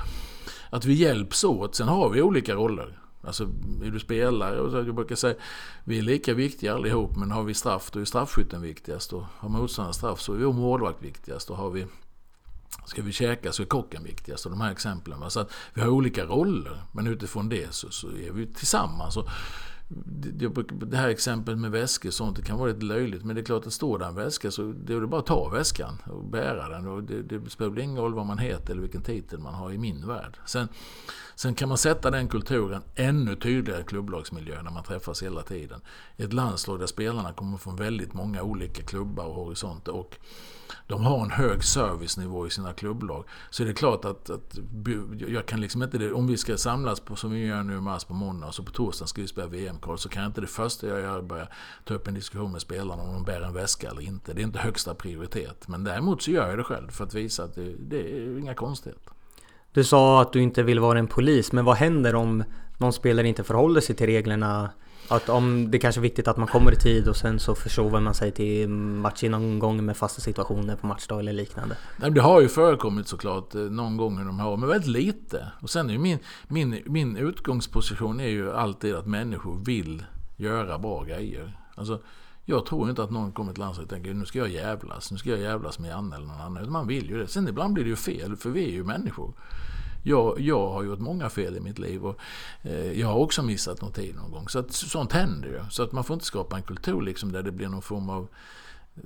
[0.70, 1.74] att vi hjälps åt.
[1.74, 2.98] Sen har vi olika roller.
[3.26, 3.44] Alltså
[3.84, 5.34] är du spelare, och så, jag brukar säga
[5.84, 9.12] vi är lika viktiga allihop men har vi straff då är straffskytten viktigast.
[9.12, 11.50] Och har motståndaren straff så är vi målvakt viktigast.
[11.50, 11.86] Och har vi
[12.86, 14.46] Ska vi käka så är kocken viktigast.
[14.46, 15.30] Och de här exemplen.
[15.30, 16.82] Så att vi har olika roller.
[16.92, 19.16] Men utifrån det så, så är vi tillsammans.
[19.16, 19.28] Och
[20.68, 23.24] det här exemplet med väskor sånt, det kan vara lite löjligt.
[23.24, 25.26] Men det är klart att står det en väska så det är det bara att
[25.26, 26.86] ta väskan och bära den.
[26.86, 29.78] Och det, det spelar ingen roll vad man heter eller vilken titel man har i
[29.78, 30.38] min värld.
[30.46, 30.68] Sen,
[31.34, 35.80] sen kan man sätta den kulturen ännu tydligare i klubblagsmiljö när man träffas hela tiden.
[36.16, 39.94] I ett landslag där spelarna kommer från väldigt många olika klubbar och horisonter.
[39.94, 40.16] Och
[40.86, 43.24] de har en hög servicenivå i sina klubblag.
[43.50, 44.58] Så är det klart att, att
[45.28, 48.04] jag kan liksom inte, om vi ska samlas på, som vi gör nu i mars
[48.04, 50.46] på måndag och så på torsdag ska vi spela VM-kval så kan jag inte det
[50.46, 51.48] första jag gör börja
[51.84, 54.34] ta upp en diskussion med spelarna om de bär en väska eller inte.
[54.34, 55.68] Det är inte högsta prioritet.
[55.68, 58.54] Men däremot så gör jag det själv för att visa att det, det är inga
[58.54, 59.12] konstigheter.
[59.72, 62.44] Du sa att du inte vill vara en polis, men vad händer om
[62.78, 64.70] någon spelare inte förhåller sig till reglerna
[65.08, 68.00] att om det kanske är viktigt att man kommer i tid och sen så försover
[68.00, 71.76] man sig till matchgenomgång med fasta situationer på matchdag eller liknande.
[72.10, 75.46] Det har ju förekommit såklart eh, någon gång i de här åren, men väldigt lite.
[75.60, 80.04] Och sen är ju min, min, min utgångsposition är ju alltid att människor vill
[80.36, 81.58] göra bra grejer.
[81.74, 82.00] Alltså,
[82.44, 85.18] jag tror inte att någon kommer till landslaget och tänker nu ska jag jävlas, nu
[85.18, 86.72] ska jag jävlas med Janne eller någon annan.
[86.72, 87.26] Man vill ju det.
[87.26, 89.34] Sen ibland blir det ju fel, för vi är ju människor
[90.06, 92.16] jag, jag har gjort många fel i mitt liv och
[92.62, 94.48] eh, jag har också missat någon tid någon gång.
[94.48, 95.60] Så att, sånt händer ju.
[95.70, 98.28] Så att man får inte skapa en kultur liksom där det blir någon form av
[98.96, 99.02] eh,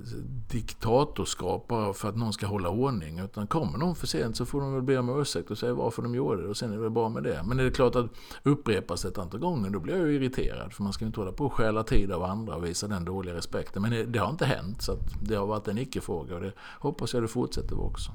[0.51, 3.19] diktatorskap bara för att någon ska hålla ordning.
[3.19, 6.01] Utan kommer någon för sent så får de väl be om ursäkt och säga varför
[6.01, 7.43] de gjorde det och sen är det väl bra med det.
[7.45, 8.11] Men är det klart att
[8.43, 10.73] upprepas ett antal gånger då blir jag ju irriterad.
[10.73, 13.05] För man ska ju inte hålla på och stjäla tid av andra och visa den
[13.05, 13.81] dåliga respekten.
[13.81, 17.13] Men det har inte hänt så att det har varit en icke-fråga och det hoppas
[17.13, 18.11] jag det fortsätter vara också.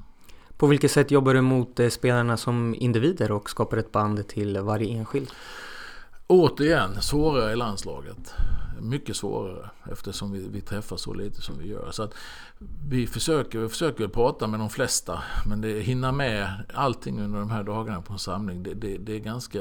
[0.57, 4.59] På vilket sätt jobbar du mot eh, spelarna som individer och skapar ett band till
[4.59, 5.31] varje enskild?
[6.27, 8.33] Återigen, svårare i landslaget.
[8.81, 11.91] Mycket svårare eftersom vi, vi träffas så lite som vi gör.
[11.91, 12.13] Så att
[12.89, 17.51] vi, försöker, vi försöker prata med de flesta men det hinna med allting under de
[17.51, 18.63] här dagarna på en samling.
[18.63, 19.59] Det, det, det är ganska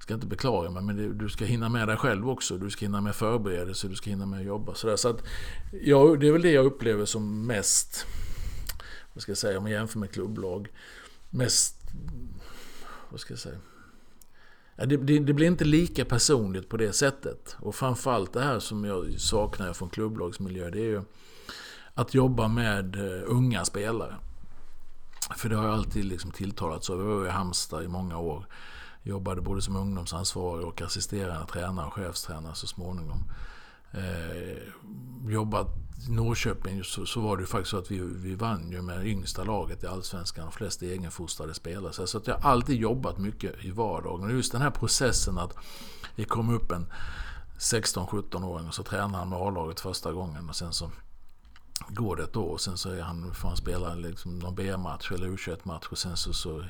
[0.00, 2.58] jag ska inte beklaga mig, men det, du ska hinna med dig själv också.
[2.58, 4.74] Du ska hinna med förberedelser, du ska hinna med att jobba.
[4.74, 5.24] Så, så att,
[5.82, 8.06] ja, det är väl det jag upplever som mest
[9.12, 10.68] vad ska jag säga, om man jämför med klubblag,
[11.30, 11.76] mest,
[13.10, 13.58] vad ska jag säga,
[14.76, 17.56] det, det, det, blir inte lika personligt på det sättet.
[17.58, 21.02] Och framförallt det här som jag saknar från klubblagsmiljö, det är ju
[21.94, 24.16] att jobba med eh, unga spelare.
[25.36, 26.92] För det har jag alltid liksom tilltalat så.
[26.92, 28.46] Jag var i Halmstad i många år.
[29.02, 33.24] Jobbade både som ungdomsansvarig och assisterande tränare och chefstränare så småningom.
[33.92, 34.58] Eh,
[35.32, 35.68] jobbat
[36.08, 39.44] Norrköping så, så var det ju faktiskt så att vi, vi vann ju med yngsta
[39.44, 42.06] laget i Allsvenskan och flest egenfostrade spelare.
[42.06, 44.24] Så att jag har alltid jobbat mycket i vardagen.
[44.24, 45.56] Och just den här processen att
[46.16, 46.86] det kom upp en
[47.58, 50.90] 16-17-åring och så tränade han med A-laget första gången och sen så
[51.88, 55.12] går det ett år och sen så är han, får han spela liksom någon B-match
[55.12, 56.64] eller U21-match och sen så, så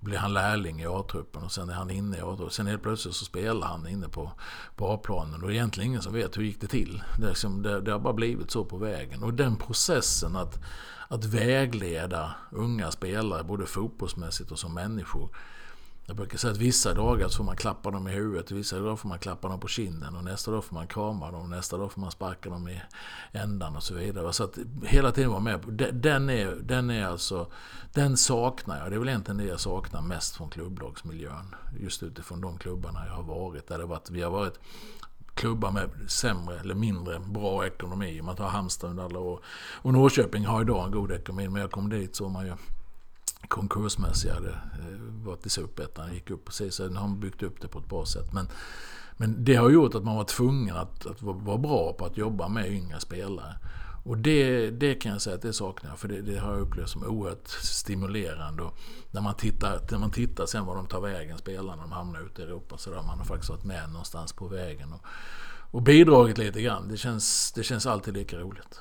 [0.00, 2.50] blir han lärling i A-truppen och sen är han inne i A-truppen.
[2.50, 4.32] Sen helt plötsligt så spelar han inne på,
[4.76, 7.02] på A-planen och det är egentligen ingen som vet hur gick det till.
[7.18, 9.22] Det, liksom, det, det har bara blivit så på vägen.
[9.22, 10.60] Och den processen att,
[11.08, 15.30] att vägleda unga spelare både fotbollsmässigt och som människor
[16.06, 18.96] jag brukar säga att vissa dagar så får man klappa dem i huvudet, vissa dagar
[18.96, 21.76] får man klappa dem på kinden och nästa dag får man krama dem och nästa
[21.76, 22.80] dag får man sparka dem i
[23.32, 24.32] ändan och så vidare.
[24.32, 25.60] Så att hela tiden vara med.
[25.92, 27.46] Den är, den är alltså,
[27.92, 28.90] den saknar jag.
[28.90, 31.54] Det är väl egentligen det jag saknar mest från klubblagsmiljön.
[31.80, 33.68] Just utifrån de klubbarna jag har varit.
[33.68, 34.58] Där det varit, vi har varit
[35.34, 38.22] klubbar med sämre eller mindre bra ekonomi.
[38.22, 39.40] Man tar Halmstad under alla år.
[39.82, 41.48] Och Norrköping har idag en god ekonomi.
[41.48, 42.52] Men jag kom dit så man ju
[43.48, 46.14] konkursmässiga hade eh, varit i Superettan.
[46.14, 46.74] gick upp precis.
[46.74, 48.32] Sen har man byggt upp det på ett bra sätt.
[48.32, 48.48] Men,
[49.16, 52.48] men det har gjort att man var tvungen att, att vara bra på att jobba
[52.48, 53.54] med yngre spelare.
[54.04, 55.98] Och det, det kan jag säga att det saknar jag.
[55.98, 58.62] För det, det har jag upplevt som oerhört stimulerande.
[58.62, 58.78] Och
[59.10, 62.42] när, man tittar, när man tittar sen var de tar vägen, spelarna, de hamnar ute
[62.42, 62.78] i Europa.
[62.78, 64.92] Så där man har faktiskt varit med någonstans på vägen.
[64.92, 65.00] Och,
[65.70, 66.88] och bidragit lite grann.
[66.88, 68.80] Det känns, det känns alltid lika roligt.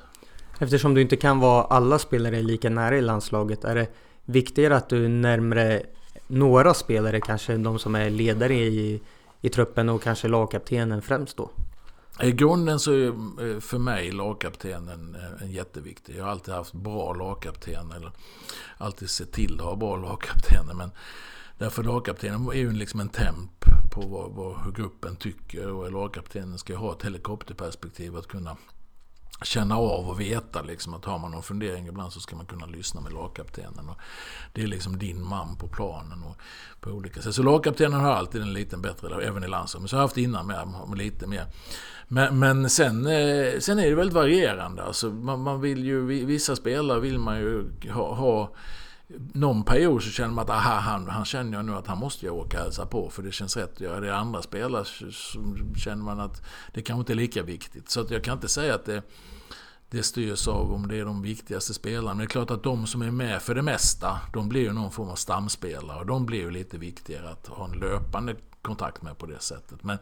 [0.59, 3.63] Eftersom du inte kan vara alla spelare lika nära i landslaget.
[3.63, 3.87] Är det
[4.25, 5.83] viktigare att du är närmre
[6.27, 9.01] några spelare, kanske de som är ledare i,
[9.41, 11.51] i truppen och kanske lagkaptenen främst då?
[12.21, 16.15] I grunden så är eh, för mig lagkaptenen eh, en jätteviktig.
[16.17, 18.11] Jag har alltid haft bra lagkapten eller
[18.77, 20.73] alltid sett till att ha bra lagkaptener.
[20.73, 20.91] Men
[21.57, 26.57] därför lagkaptenen är ju liksom en temp på vad, vad, hur gruppen tycker och lagkaptenen
[26.57, 28.57] ska ha ett helikopterperspektiv att kunna
[29.43, 32.65] känna av och veta liksom att har man någon fundering ibland så ska man kunna
[32.65, 33.89] lyssna med lagkaptenen.
[33.89, 33.97] Och
[34.53, 36.37] det är liksom din man på planen och
[36.79, 37.35] på olika sätt.
[37.35, 39.89] Så lagkaptenen har alltid en liten bättre, även i landslaget.
[39.89, 41.45] Så har jag haft innan med, med lite mer.
[42.07, 44.83] Men, men sen, eh, sen är det väldigt varierande.
[44.83, 48.51] Alltså man, man vill ju, vissa spelare vill man ju ha, ha
[49.33, 52.25] någon period så känner man att aha, han, han känner jag nu att han måste
[52.25, 54.15] jag åka och hälsa på för det känns rätt att göra det.
[54.15, 55.05] Andra spelare så
[55.75, 56.41] känner man att
[56.73, 57.89] det kanske inte är lika viktigt.
[57.89, 59.01] Så att jag kan inte säga att det,
[59.89, 62.07] det styrs av om det är de viktigaste spelarna.
[62.07, 64.73] Men det är klart att de som är med för det mesta, de blir ju
[64.73, 65.99] någon form av stamspelare.
[65.99, 69.83] Och de blir ju lite viktigare att ha en löpande kontakt med på det sättet.
[69.83, 69.97] Men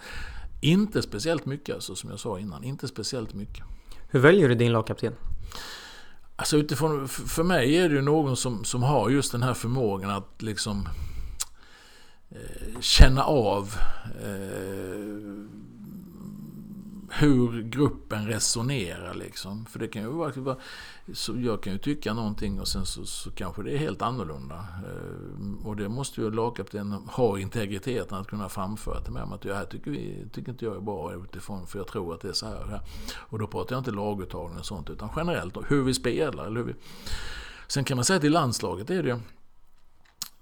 [0.61, 2.63] inte speciellt mycket, alltså, som jag sa innan.
[2.63, 3.63] Inte speciellt mycket.
[4.09, 5.13] Hur väljer du din lagkapten?
[6.43, 10.09] Alltså utifrån, för mig är det ju någon som, som har just den här förmågan
[10.09, 10.89] att liksom
[12.31, 13.75] eh, känna av
[14.23, 15.42] eh,
[17.19, 19.65] hur gruppen resonerar liksom.
[19.65, 20.57] För det kan ju vara,
[21.13, 24.55] så jag kan ju tycka någonting och sen så, så kanske det är helt annorlunda.
[24.55, 29.23] Eh, och det måste ju lagkaptenen ha integriteten att kunna framföra till mig.
[29.31, 32.21] Att det här tycker, vi, tycker inte jag är bra utifrån för jag tror att
[32.21, 32.79] det är så här.
[33.15, 36.45] Och då pratar jag inte laguttagning och sånt utan generellt hur vi spelar.
[36.45, 36.75] Eller hur vi...
[37.67, 39.19] Sen kan man säga att i landslaget är det ju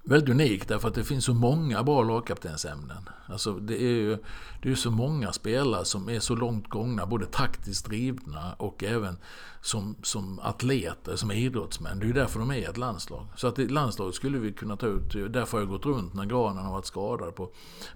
[0.04, 3.10] väldigt unikt därför att det finns så många bra lagkaptensämnen.
[3.26, 4.18] Alltså det är ju
[4.62, 9.18] det är så många spelare som är så långt gångna, både taktiskt drivna och även
[9.62, 12.00] som, som atleter, som idrottsmän.
[12.00, 13.28] Det är ju därför de är i ett landslag.
[13.36, 16.26] Så att i landslaget skulle vi kunna ta ut, därför har jag gått runt när
[16.26, 17.50] Granen har varit skadad på,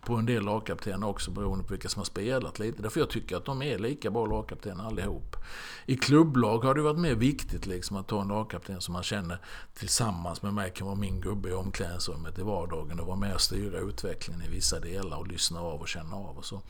[0.05, 2.81] på en del lagkaptener också beroende på vilka som har spelat lite.
[2.81, 5.35] Därför jag tycker att de är lika bra lagkaptener allihop.
[5.85, 9.37] I klubblag har det varit mer viktigt liksom att ta en lagkapten som man känner
[9.73, 13.41] tillsammans med mig kan vara min gubbe i omklädningsrummet i vardagen och vara med och
[13.41, 16.61] styra utvecklingen i vissa delar och lyssna av och känna av och så.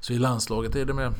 [0.00, 1.12] Så i landslaget är det mer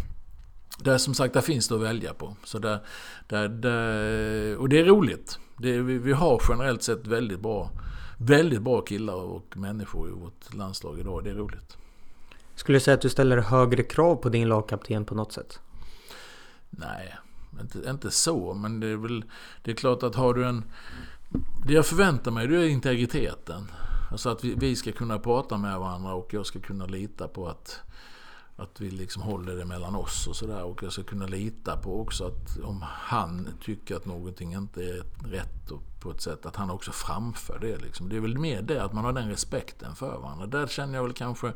[0.79, 2.37] där som sagt, där finns det att välja på.
[2.45, 2.81] Så där,
[3.29, 5.39] där, där, och det är roligt.
[5.57, 7.71] Det, vi, vi har generellt sett väldigt bra,
[8.19, 11.25] väldigt bra killar och människor i vårt landslag idag.
[11.25, 11.77] Det är roligt.
[12.55, 15.61] Skulle du säga att du ställer högre krav på din lagkapten på något sätt?
[16.71, 17.15] Nej,
[17.61, 18.55] inte, inte så.
[18.55, 19.25] Men det är väl
[19.63, 20.65] det är klart att har du en...
[21.67, 23.71] Det jag förväntar mig det är integriteten.
[24.11, 27.49] Alltså att vi, vi ska kunna prata med varandra och jag ska kunna lita på
[27.49, 27.81] att
[28.57, 30.65] att vi liksom håller det mellan oss och sådär.
[30.65, 35.05] Och jag ska kunna lita på också att om han tycker att någonting inte är
[35.25, 37.77] rätt på ett sätt, att han också framför det.
[37.77, 38.09] Liksom.
[38.09, 40.47] Det är väl mer det, att man har den respekten för varandra.
[40.47, 41.53] Där känner jag väl kanske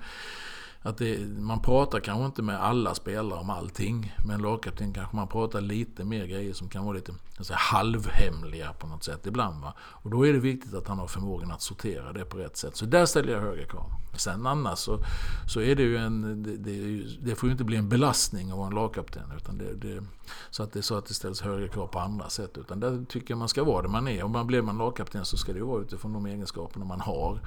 [0.83, 4.17] att det, man pratar kanske inte med alla spelare om allting.
[4.25, 8.87] Men lagkapten kanske man pratar lite mer grejer som kan vara lite alltså, halvhemliga på
[8.87, 9.63] något sätt ibland.
[9.63, 9.75] Va?
[9.81, 12.77] Och då är det viktigt att han har förmågan att sortera det på rätt sätt.
[12.77, 13.91] Så där ställer jag höga krav.
[14.17, 14.99] Sen annars så,
[15.47, 16.43] så är det ju en...
[16.43, 19.33] Det, det, det får ju inte bli en belastning att vara en lagkapten.
[19.37, 20.05] Utan det, det,
[20.51, 22.59] så att det är så att det ställs högre krav på andra sätt.
[22.59, 24.23] Utan där tycker jag man ska vara det man är.
[24.23, 27.41] Om man blir man lagkapten så ska det ju vara utifrån de egenskaperna man har.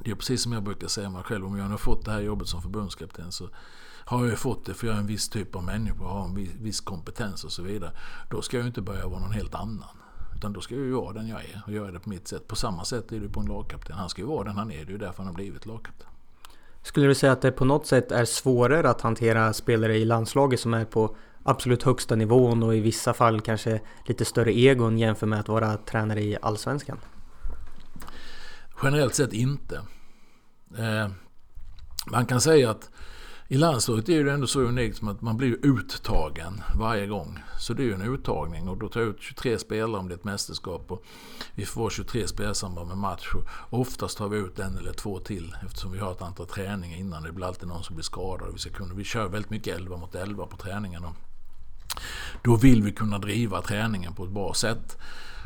[0.00, 1.46] Det är precis som jag brukar säga mig själv.
[1.46, 3.48] Om jag har fått det här jobbet som förbundskapten så
[4.04, 6.48] har jag fått det för jag är en viss typ av människa, och har en
[6.62, 7.92] viss kompetens och så vidare.
[8.30, 9.96] Då ska jag inte börja vara någon helt annan.
[10.36, 12.48] Utan då ska jag ju vara den jag är och göra det på mitt sätt.
[12.48, 13.96] På samma sätt är det på en lagkapten.
[13.96, 14.76] Han ska ju vara den han är.
[14.76, 16.08] Det är ju därför han har blivit lagkapten.
[16.82, 20.60] Skulle du säga att det på något sätt är svårare att hantera spelare i landslaget
[20.60, 25.28] som är på absolut högsta nivån och i vissa fall kanske lite större egon jämfört
[25.28, 26.98] med att vara tränare i Allsvenskan?
[28.82, 29.76] Generellt sett inte.
[30.78, 31.08] Eh,
[32.06, 32.90] man kan säga att
[33.52, 37.38] i landslaget är det ändå så unikt som att man blir uttagen varje gång.
[37.58, 40.14] Så det är ju en uttagning och då tar jag ut 23 spelare om det
[40.14, 40.90] är ett mästerskap.
[40.90, 41.04] Och
[41.54, 43.28] vi får 23 spelare samband med match.
[43.70, 46.98] Och oftast tar vi ut en eller två till eftersom vi har ett antal träningar
[46.98, 47.22] innan.
[47.22, 48.48] Det blir alltid någon som blir skadad.
[48.52, 51.12] Vi, ska kunna, vi kör väldigt mycket 11 mot 11 på träningarna.
[52.42, 54.98] Då vill vi kunna driva träningen på ett bra sätt.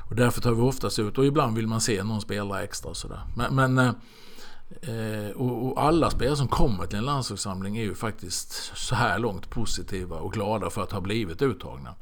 [0.08, 2.96] Och därför tar vi oftast ut, och ibland vill man se någon spelare extra och
[2.96, 3.20] sådär.
[3.36, 8.72] Men, men eh, och, och, alla spelare som kommer till en landslagssamling är ju faktiskt
[8.74, 11.94] så här långt positiva och glada för att ha blivit uttagna.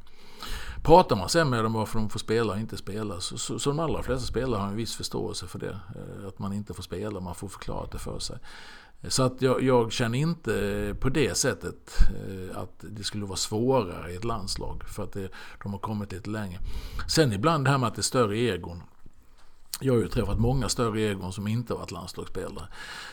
[0.83, 3.69] Pratar man sen med dem varför de får spela och inte spela så, så, så
[3.69, 5.79] de allra flesta spelare har en viss förståelse för det.
[5.95, 8.37] Eh, att man inte får spela, man får förklara det för sig.
[9.07, 14.11] Så att jag, jag, känner inte på det sättet eh, att det skulle vara svårare
[14.11, 14.83] i ett landslag.
[14.87, 15.29] För att det,
[15.63, 16.59] de har kommit lite längre.
[17.07, 18.81] Sen ibland det här med att det är större egon.
[19.81, 22.67] Jag har ju träffat många större egon som inte varit landslagsspelare.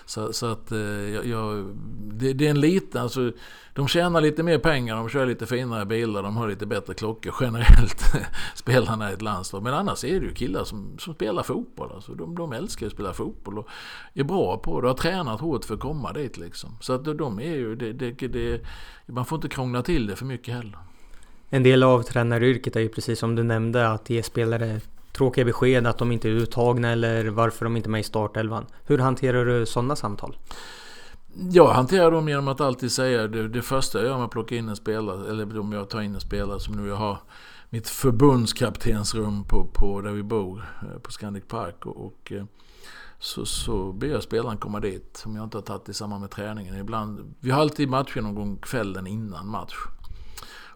[0.05, 1.77] Så, så att eh, jag, jag,
[2.13, 3.33] det, det, är en liten, alltså,
[3.75, 7.35] de tjänar lite mer pengar, de kör lite finare bilar, de har lite bättre klockor
[7.41, 8.05] generellt,
[8.55, 9.63] spelarna i ett landslag.
[9.63, 11.93] Men annars är det ju killar som, som spelar fotboll.
[11.95, 13.69] Alltså, de, de älskar att spela fotboll och
[14.15, 16.39] är bra på det och har tränat hårt för att komma dit.
[16.39, 16.77] Liksom.
[16.81, 18.61] Så att de är ju, det, det, det,
[19.07, 20.79] man får inte krångla till det för mycket heller.
[21.49, 24.81] En del av tränaryrket är ju precis som du nämnde att ge spelare
[25.13, 28.67] tråkiga besked att de inte är uttagna eller varför de inte är med i startelvan.
[28.85, 30.37] Hur hanterar du sådana samtal?
[31.35, 34.57] Jag hanterar dem genom att alltid säga det, det första jag gör med att plocka
[34.57, 37.19] in en spelare, eller om jag tar in en spelare som nu jag har
[37.71, 41.87] mitt förbundskaptensrum på, på där vi bor, eh, på Scandic Park.
[41.87, 42.45] Och, och eh,
[43.19, 46.21] så, så ber jag spelaren komma dit, om jag inte har tagit det i samband
[46.21, 46.77] med träningen.
[46.77, 49.75] Ibland, vi har alltid matcher någon gång kvällen innan match.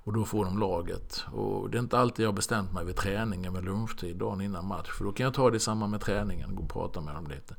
[0.07, 1.25] Och då får de laget.
[1.33, 4.67] Och det är inte alltid jag har bestämt mig vid träningen med lunchtid dagen innan
[4.67, 4.91] match.
[4.91, 7.15] För då kan jag ta det i samband med träningen och gå och prata med
[7.15, 7.55] dem lite.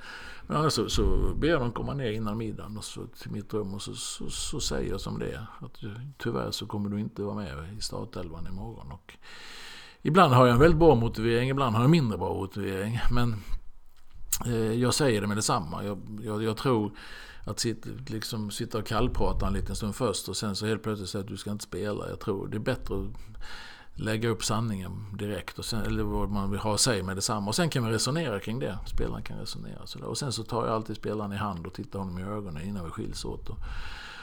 [0.47, 3.53] Men annars så, så ber jag dem komma ner innan middagen och så, till mitt
[3.53, 5.45] rum och så, så, så säger jag som det är.
[5.59, 5.77] Att
[6.17, 8.91] tyvärr så kommer du inte vara med i startelvan imorgon.
[8.91, 9.13] Och
[10.01, 12.99] ibland har jag en väldigt bra motivering, ibland har jag en mindre bra motivering.
[13.11, 13.35] Men
[14.45, 15.83] eh, jag säger det med detsamma.
[15.83, 16.91] Jag, jag, jag tror
[17.47, 21.09] att sitta, liksom, sitta och kallprata en liten stund först och sen så helt plötsligt
[21.09, 22.09] säga att du ska inte spela.
[22.09, 23.07] Jag tror det är bättre att
[23.99, 25.59] lägga upp sanningen direkt.
[25.59, 27.47] Och sen, eller vad man vill ha att säga med detsamma.
[27.47, 28.79] Och sen kan vi resonera kring det.
[28.85, 29.85] Spelaren kan resonera.
[29.85, 32.63] Så Och sen så tar jag alltid spelaren i hand och tittar honom i ögonen
[32.63, 33.49] innan vi skiljs åt.
[33.49, 33.57] Och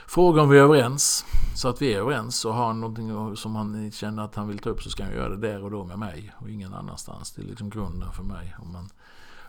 [0.07, 1.25] frågar om vi är överens.
[1.57, 2.45] Så att vi är överens.
[2.45, 5.13] Och har han någonting som han känner att han vill ta upp så ska han
[5.13, 6.33] göra det där och då med mig.
[6.39, 7.33] Och ingen annanstans.
[7.33, 8.55] Det är liksom grunden för mig.
[8.59, 8.89] Om man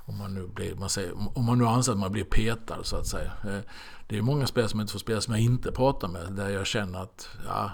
[0.05, 2.95] om man nu, blir, man säger, om man nu anser att man blir petad så
[2.95, 3.31] att säga.
[3.43, 3.59] Eh,
[4.07, 6.33] det är många spelare som inte får spela som jag inte pratar med.
[6.33, 7.71] Där jag känner att ja,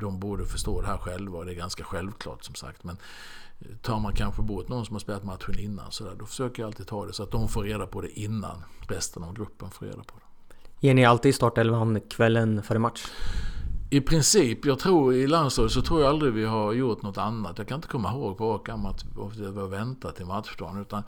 [0.00, 1.38] de borde förstå det här själva.
[1.38, 2.84] Och det är ganska självklart som sagt.
[2.84, 2.96] Men
[3.60, 5.92] eh, tar man kanske bort någon som har spelat matchen innan.
[5.92, 8.20] Så där, då försöker jag alltid ta det så att de får reda på det
[8.20, 10.56] innan resten av gruppen får reda på det.
[10.86, 13.06] Ger ni alltid startelvan kvällen före match?
[13.90, 17.58] I princip, jag tror i landslaget så tror jag aldrig vi har gjort något annat.
[17.58, 19.04] Jag kan inte komma ihåg på rak att
[19.36, 20.80] vi har väntat till matchdagen.
[20.80, 21.02] Utan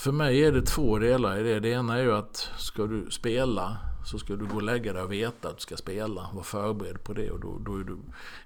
[0.00, 1.60] för mig är det två delar i det.
[1.60, 3.76] Det ena är ju att ska du spela
[4.06, 6.30] så ska du gå och lägga dig och veta att du ska spela.
[6.34, 7.98] Var förberedd på det och då, då är du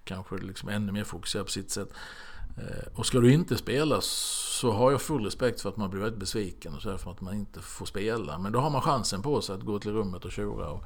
[0.04, 1.88] kanske liksom ännu mer fokuserad på sitt sätt.
[2.56, 6.00] Eh, och ska du inte spela så har jag full respekt för att man blir
[6.00, 8.38] väldigt besviken och så för att man inte får spela.
[8.38, 10.84] Men då har man chansen på sig att gå till rummet och tjura och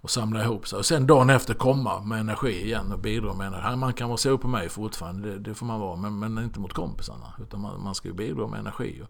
[0.00, 0.78] och samla ihop sig.
[0.78, 3.76] Och sen dagen efter komma med energi igen och bidra med energi.
[3.76, 5.96] Man kan vara så på mig fortfarande, det, det får man vara.
[5.96, 7.34] Men, men, inte mot kompisarna.
[7.42, 9.02] Utan man, man ska ju bidra med energi.
[9.02, 9.08] Och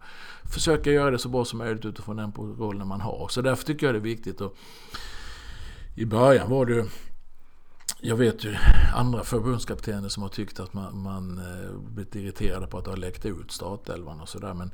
[0.51, 3.29] försöka göra det så bra som möjligt utifrån den rollen man har.
[3.29, 4.41] Så därför tycker jag det är viktigt.
[4.41, 4.57] Och
[5.95, 6.87] I början var det
[8.01, 8.57] jag vet ju
[8.95, 12.97] andra förbundskaptener som har tyckt att man, man eh, blivit irriterade på att det har
[12.97, 14.55] läckt ut startelvan och sådär.
[14.55, 14.71] Men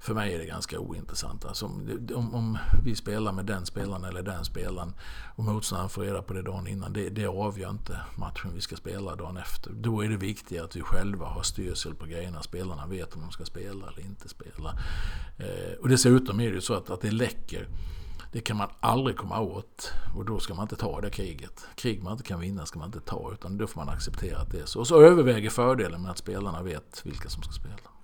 [0.00, 1.44] för mig är det ganska ointressant.
[1.44, 1.66] Alltså
[2.14, 4.94] om, om, vi spelar med den spelaren eller den spelaren
[5.36, 6.92] och motståndaren får reda på det dagen innan.
[6.92, 9.70] Det, det avgör inte matchen vi ska spela dagen efter.
[9.72, 12.42] Då är det viktigt att vi själva har styrsel på grejerna.
[12.42, 14.78] Spelarna vet om de ska spela eller inte spela.
[15.38, 17.68] Eh, och dessutom är det ju så att, att det läcker.
[18.32, 21.66] Det kan man aldrig komma åt och då ska man inte ta det kriget.
[21.74, 24.50] Krig man inte kan vinna ska man inte ta utan då får man acceptera att
[24.50, 24.80] det är så.
[24.80, 27.97] Och så överväger fördelen med att spelarna vet vilka som ska spela.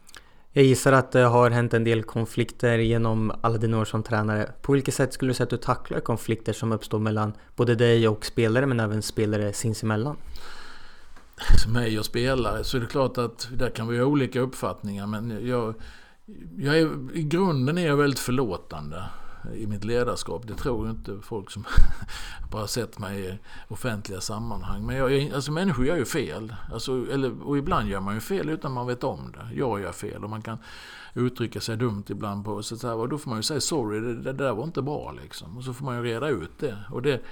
[0.56, 4.52] Jag gissar att det har hänt en del konflikter genom alla dina år som tränare.
[4.62, 8.08] På vilket sätt skulle du säga att du tacklar konflikter som uppstår mellan både dig
[8.08, 10.16] och spelare men även spelare sinsemellan?
[11.62, 15.06] Som mig och spelare så är det klart att där kan vi ha olika uppfattningar
[15.06, 15.74] men jag,
[16.56, 19.02] jag är, i grunden är jag väldigt förlåtande
[19.54, 20.46] i mitt ledarskap.
[20.46, 21.64] Det tror inte folk som
[22.50, 23.38] bara sett mig i
[23.68, 24.86] offentliga sammanhang.
[24.86, 26.54] Men jag, alltså människor gör ju fel.
[26.72, 29.54] Alltså, eller, och ibland gör man ju fel utan man vet om det.
[29.54, 30.58] Jag gör fel och man kan
[31.14, 32.44] uttrycka sig dumt ibland.
[32.44, 34.82] På, så här, och då får man ju säga sorry, det, det där var inte
[34.82, 35.56] bra liksom.
[35.56, 36.76] Och så får man ju reda ut det.
[36.90, 37.22] Och det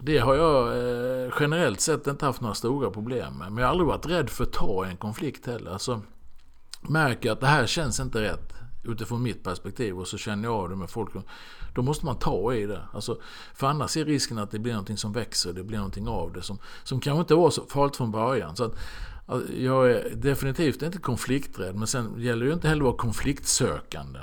[0.00, 3.52] det har jag eh, generellt sett inte haft några stora problem med.
[3.52, 5.70] Men jag har aldrig varit rädd för att ta en konflikt heller.
[5.70, 6.00] Alltså,
[6.80, 10.68] märker att det här känns inte rätt utifrån mitt perspektiv och så känner jag av
[10.68, 11.10] det med folk.
[11.74, 12.82] Då måste man ta i det.
[12.92, 13.20] Alltså,
[13.54, 16.42] för annars är risken att det blir någonting som växer, det blir någonting av det
[16.42, 18.56] som, som kanske inte var så farligt från början.
[18.56, 18.74] Så att,
[19.58, 24.20] jag är definitivt inte konflikträdd men sen gäller det ju inte heller att vara konfliktsökande.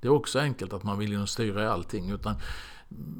[0.00, 2.10] Det är också enkelt att man vill ju styra i allting.
[2.10, 2.34] Utan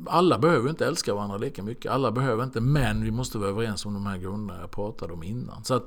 [0.07, 1.93] alla behöver inte älska varandra lika mycket.
[1.93, 5.23] Alla behöver inte, men vi måste vara överens om de här grunderna jag pratade om
[5.23, 5.65] innan.
[5.65, 5.87] Så att,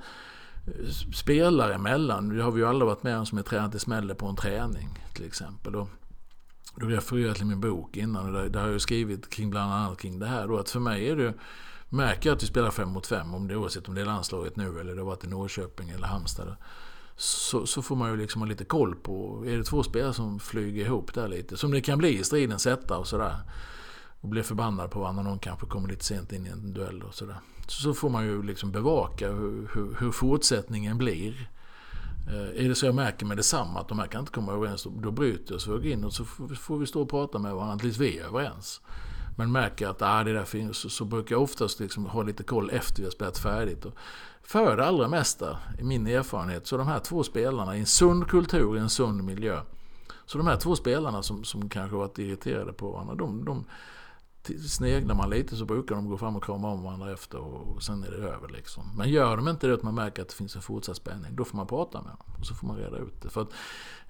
[1.14, 2.30] spelare emellan.
[2.30, 4.36] Det har vi ju aldrig varit med om som är tränat i smäller på en
[4.36, 5.76] träning till exempel.
[5.76, 5.88] Och
[6.76, 9.74] då refererar jag till min bok innan och där, där har jag skrivit kring bland
[9.74, 10.47] annat kring det här.
[10.47, 11.34] Då, att för mig är det
[11.93, 14.55] Märker jag att vi spelar fem mot fem, om det oavsett om det är landslaget
[14.55, 16.55] nu eller det har varit i Norrköping eller Halmstad.
[17.16, 20.39] Så, så, får man ju liksom ha lite koll på, är det två spelare som
[20.39, 21.57] flyger ihop där lite?
[21.57, 23.36] Som det kan bli i stridens hetta och sådär.
[24.22, 27.13] Och blir förbannad på varandra, någon kanske kommer lite sent in i en duell och
[27.13, 27.38] sådär
[27.72, 31.49] så får man ju liksom bevaka hur, hur, hur fortsättningen blir.
[32.28, 34.88] Eh, är det så jag märker med detsamma att de här kan inte komma överens,
[35.01, 36.26] då bryter jag så jag in och så
[36.59, 38.82] får vi stå och prata med varandra tills vi är överens.
[39.38, 42.24] Men märker jag att ah, det där finns så, så brukar jag oftast liksom ha
[42.24, 43.86] lite koll efter vi har spelat färdigt.
[43.86, 43.93] Och
[44.43, 48.28] för det allra mesta, i min erfarenhet, så de här två spelarna i en sund
[48.28, 49.61] kultur, i en sund miljö.
[50.26, 53.65] Så de här två spelarna som, som kanske varit irriterade på varandra, de, de
[54.70, 58.04] sneglar man lite så brukar de gå fram och krama om varandra efter och sen
[58.04, 58.50] är det över.
[58.50, 58.84] Liksom.
[58.98, 61.46] Men gör de inte det att man märker att det finns en fortsatt spänning, då
[61.46, 62.36] får man prata med dem.
[62.39, 63.30] Och så får man reda ut det.
[63.30, 63.50] För att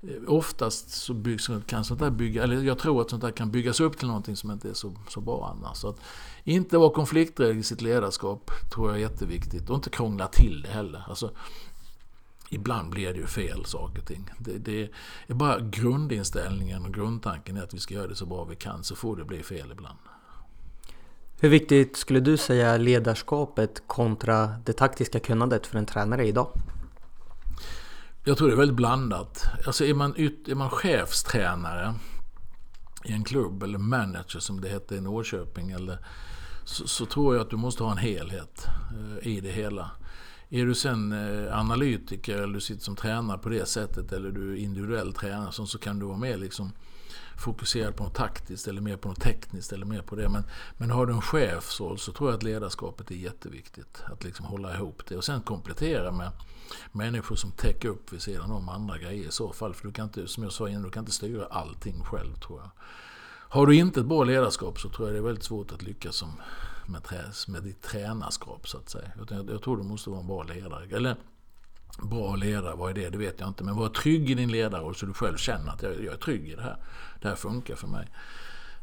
[0.02, 3.52] eh, oftast så byggs, kan sånt där bygga, eller jag tror att sånt där kan
[3.52, 5.78] byggas upp till någonting som inte är så, så bra annars.
[5.78, 6.00] Så att
[6.44, 9.70] inte vara konflikträdd i sitt ledarskap tror jag är jätteviktigt.
[9.70, 11.06] Och inte krångla till det heller.
[11.08, 11.32] Alltså,
[12.52, 14.30] ibland blir det ju fel saker och ting.
[14.40, 14.92] Det, det,
[15.28, 18.84] är bara grundinställningen och grundtanken är att vi ska göra det så bra vi kan
[18.84, 19.98] så får det bli fel ibland.
[21.44, 26.52] Hur viktigt skulle du säga ledarskapet kontra det taktiska kunnandet för en tränare idag?
[28.24, 29.46] Jag tror det är väldigt blandat.
[29.66, 31.96] Alltså är man, är man chefstränare
[33.06, 35.98] i en klubb eller manager som det hette i Norrköping eller
[36.64, 39.92] så, så, tror jag att du måste ha en helhet eh, i det hela.
[40.50, 44.54] Är du sen eh, analytiker eller du sitter som tränare på det sättet eller du
[44.54, 46.72] är individuell tränare så, så kan du vara med liksom
[47.38, 50.30] fokuserad på något taktiskt eller mer på något tekniskt eller mer på det.
[50.30, 50.44] Men,
[50.78, 54.04] men har du en chefsroll så tror jag att ledarskapet är jätteviktigt.
[54.06, 56.32] Att liksom hålla ihop det och sen komplettera med
[56.92, 59.74] människor som täcker upp vid sidan om andra grejer i så fall.
[59.74, 62.60] För du kan inte, som jag sa innan, du kan inte styra allting själv tror
[62.60, 62.70] jag.
[63.50, 66.16] Har du inte ett bra ledarskap så tror jag det är väldigt svårt att lyckas
[66.16, 66.42] som
[66.86, 67.02] med,
[67.48, 69.12] med ditt tränarskap så att säga.
[69.30, 70.96] Jag, jag tror du måste vara en bra ledare.
[70.96, 71.16] Eller
[71.98, 73.10] bra ledare, vad är det?
[73.10, 73.64] Det vet jag inte.
[73.64, 76.50] Men var trygg i din ledarroll så du själv känner att jag, jag är trygg
[76.50, 76.78] i det här.
[77.22, 78.08] Det här funkar för mig.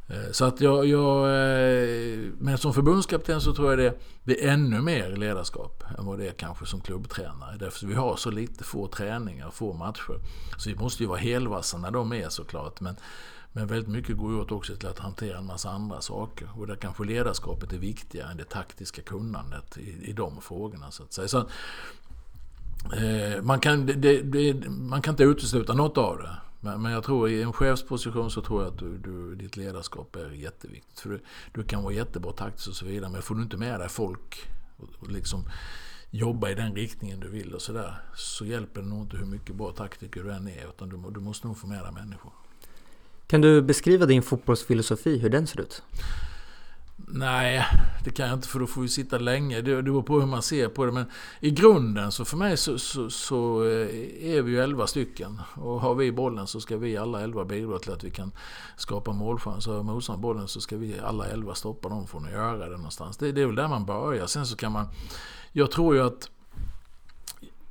[0.09, 4.53] Eh, så att jag, jag, eh, men som förbundskapten så tror jag det, det är
[4.53, 7.57] ännu mer ledarskap än vad det är kanske som klubbtränare.
[7.59, 10.21] Därför att vi har så lite få träningar, få matcher.
[10.57, 12.81] Så vi måste ju vara helvassa när de är såklart.
[12.81, 12.97] Men,
[13.53, 16.49] men väldigt mycket går åt också till att hantera en massa andra saker.
[16.57, 20.91] Och där kanske ledarskapet är viktigare än det taktiska kunnandet i, i de frågorna.
[20.91, 21.29] Så att säga.
[21.29, 21.49] Så,
[22.93, 26.37] Eh, man, kan, det, det, man kan inte utesluta något av det.
[26.61, 30.17] Men, men jag tror i en chefsposition så tror jag att du, du, ditt ledarskap
[30.17, 31.01] är jätteviktigt.
[31.01, 31.21] För du,
[31.53, 33.11] du kan vara jättebra taktisk och så vidare.
[33.11, 35.45] Men får du inte med dig folk och, och liksom
[36.11, 37.95] jobba i den riktningen du vill och sådär.
[38.15, 40.69] Så hjälper det nog inte hur mycket bra taktiker du än är.
[40.69, 42.33] Utan du, du måste nog få med dig människor.
[43.27, 45.83] Kan du beskriva din fotbollsfilosofi, hur den ser ut?
[47.07, 47.67] Nej,
[48.05, 49.61] det kan jag inte för då får vi sitta länge.
[49.61, 50.93] Det, det beror på hur man ser på det.
[50.93, 51.05] Men
[51.41, 55.41] i grunden så för mig så, så, så eh, är vi ju elva stycken.
[55.55, 58.33] Och har vi bollen så ska vi alla elva bidra till att vi kan
[58.77, 59.73] skapa målchanser.
[59.73, 63.17] Har motståndaren bollen så ska vi alla elva stoppa dem från att göra det någonstans.
[63.17, 64.27] Det, det är väl där man börjar.
[64.27, 64.89] Sen så kan man...
[65.53, 66.31] Jag tror ju att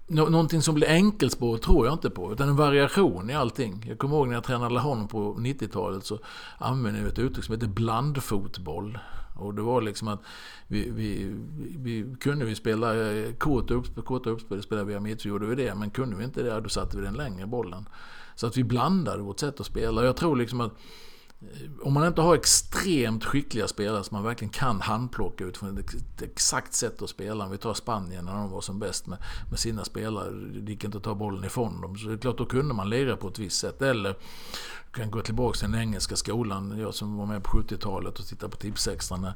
[0.09, 3.85] Nå någonting som blir enkelspårigt tror jag inte på, utan en variation i allting.
[3.87, 6.19] Jag kommer ihåg när jag tränade Laholm på 90-talet så
[6.57, 8.99] använde vi ett uttryck som heter blandfotboll.
[9.37, 10.19] Och det var liksom att
[10.67, 11.35] vi, vi,
[11.77, 13.71] vi kunde vi spela eh, kort
[14.05, 15.75] korta uppspel, spelade via mitt så gjorde vi det.
[15.75, 17.89] Men kunde vi inte det, då satte vi den längre bollen.
[18.35, 20.05] Så att vi blandade vårt sätt att spela.
[20.05, 20.71] Jag tror liksom att
[21.41, 26.21] eh, om man inte har extremt skickliga spelare som man verkligen kan handplocka utifrån ett
[26.21, 27.45] exakt sätt att spela.
[27.45, 29.17] Om vi tar Spanien när de var som bäst med,
[29.49, 30.31] med sina spelare.
[30.31, 31.97] Det gick inte att ta bollen ifrån dem.
[31.97, 33.81] Så det är klart, då kunde man lira på ett visst sätt.
[33.81, 34.15] Eller
[34.97, 36.79] kan gå tillbaka till den engelska skolan.
[36.79, 39.33] Jag som var med på 70-talet och tittade på Tipsextra när,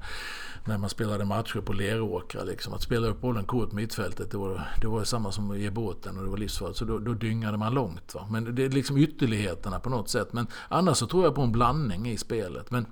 [0.66, 2.43] när man spelade matcher på leråkra.
[2.43, 2.74] Liksom.
[2.74, 6.18] Att spela upp bollen kort mittfältet, det var, det var samma som att ge båten
[6.18, 6.78] och det var livsfarligt.
[6.80, 8.16] Så då, då dyngade man långt.
[8.16, 8.28] Va?
[8.30, 10.34] Men det är liksom ytterligheterna på något sätt.
[10.34, 12.72] Men annars så tror jag på en blandning i spelet.
[12.72, 12.86] Men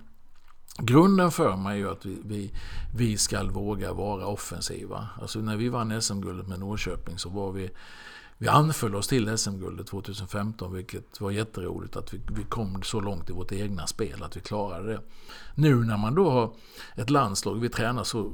[0.82, 2.52] Grunden för mig är ju att vi, vi,
[2.96, 5.08] vi ska våga vara offensiva.
[5.22, 7.70] Alltså när vi vann SM-guldet med Norrköping så var vi
[8.42, 13.30] vi anföll oss till SM-guldet 2015 vilket var jätteroligt att vi, vi kom så långt
[13.30, 15.02] i vårt egna spel att vi klarade det.
[15.56, 16.54] Nu när man då har
[16.96, 18.32] ett landslag, vi tränar så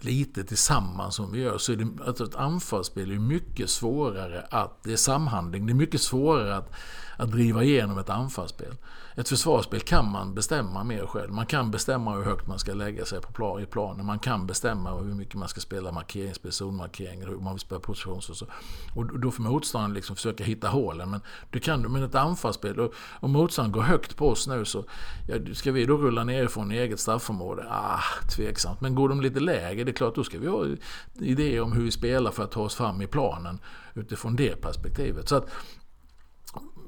[0.00, 4.82] lite tillsammans som vi gör så är det, alltså ett anfallsspel är mycket svårare att,
[4.82, 6.72] det är samhandling, det är mycket svårare att,
[7.18, 8.74] att driva igenom ett anfallsspel.
[9.14, 11.32] Ett försvarsspel kan man bestämma mer själv.
[11.32, 14.06] Man kan bestämma hur högt man ska lägga sig på plan, i planen.
[14.06, 18.30] Man kan bestämma hur mycket man ska spela markeringsspel, zonmarkering, hur man vill spela positions
[18.30, 18.46] och så.
[18.94, 21.10] Och då får motståndaren liksom försöka hitta hålen.
[21.10, 24.84] Men, du kan, men ett anfallsspel, och om motståndaren går högt på oss nu så
[25.28, 27.66] ja, ska vi då rulla nerifrån i eget straffområde?
[27.70, 28.00] Ah,
[28.36, 28.80] tveksamt.
[28.80, 30.66] Men går de lite lägre, det är klart då ska vi ha
[31.14, 33.58] idéer om hur vi spelar för att ta oss fram i planen
[33.94, 35.28] utifrån det perspektivet.
[35.28, 35.50] Så att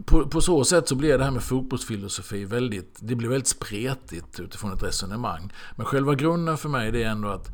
[0.04, 4.40] på, på, så sätt så blir det här med fotbollsfilosofi väldigt, det blir väldigt spretigt
[4.40, 5.52] utifrån ett resonemang.
[5.76, 7.48] Men själva grunden för mig det är ändå att,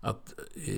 [0.00, 0.74] att eh,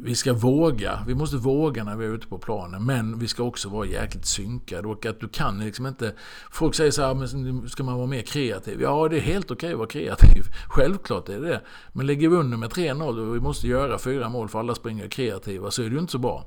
[0.00, 1.04] vi ska våga.
[1.06, 2.84] Vi måste våga när vi är ute på planen.
[2.84, 4.88] Men vi ska också vara jäkligt synkade.
[4.88, 6.14] Och att du kan liksom inte...
[6.50, 8.82] Folk säger så här, men ska man vara mer kreativ?
[8.82, 10.42] Ja, det är helt okej att vara kreativ.
[10.68, 11.60] Självklart är det det.
[11.92, 15.08] Men lägger vi under med 3-0 och vi måste göra fyra mål för alla springer
[15.08, 16.44] kreativa så är det ju inte så bra.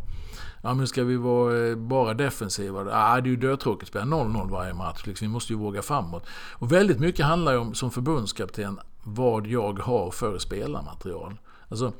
[0.68, 2.80] Ja men ska vi vara eh, bara defensiva?
[2.80, 5.02] Ja, ah, det är ju dödtråkigt att spela 0-0 varje match.
[5.06, 6.28] Liksom, vi måste ju våga framåt.
[6.54, 11.38] Och väldigt mycket handlar ju om, som förbundskapten, vad jag har för spelarmaterial.
[11.70, 11.94] Alltså,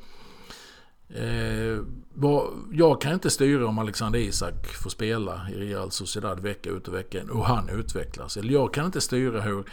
[1.08, 1.78] eh,
[2.14, 6.88] vad, jag kan inte styra om Alexander Isak får spela i Real Sociedad vecka ut
[6.88, 8.36] och vecka in och han utvecklas.
[8.36, 9.64] Eller jag kan inte styra hur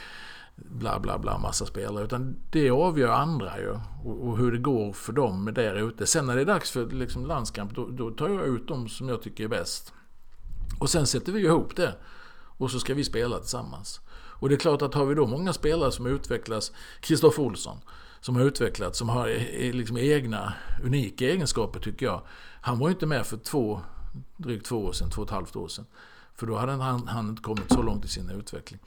[0.55, 2.03] bla bla bla massa spelare.
[2.03, 3.79] Utan det avgör andra ju.
[4.03, 6.07] Och, och hur det går för dem där ute.
[6.07, 9.09] Sen när det är dags för liksom, landskamp då, då tar jag ut dem som
[9.09, 9.93] jag tycker är bäst.
[10.79, 11.95] Och sen sätter vi ihop det.
[12.57, 14.01] Och så ska vi spela tillsammans.
[14.37, 17.77] Och det är klart att har vi då många spelare som utvecklas, Kristoffer Olsson,
[18.19, 19.27] som har utvecklats, som har
[19.73, 20.53] liksom egna
[20.83, 22.21] unika egenskaper tycker jag.
[22.61, 23.81] Han var ju inte med för två,
[24.37, 25.85] drygt två år sedan, två och ett halvt år sedan.
[26.35, 28.79] För då hade han, han inte kommit så långt i sin utveckling.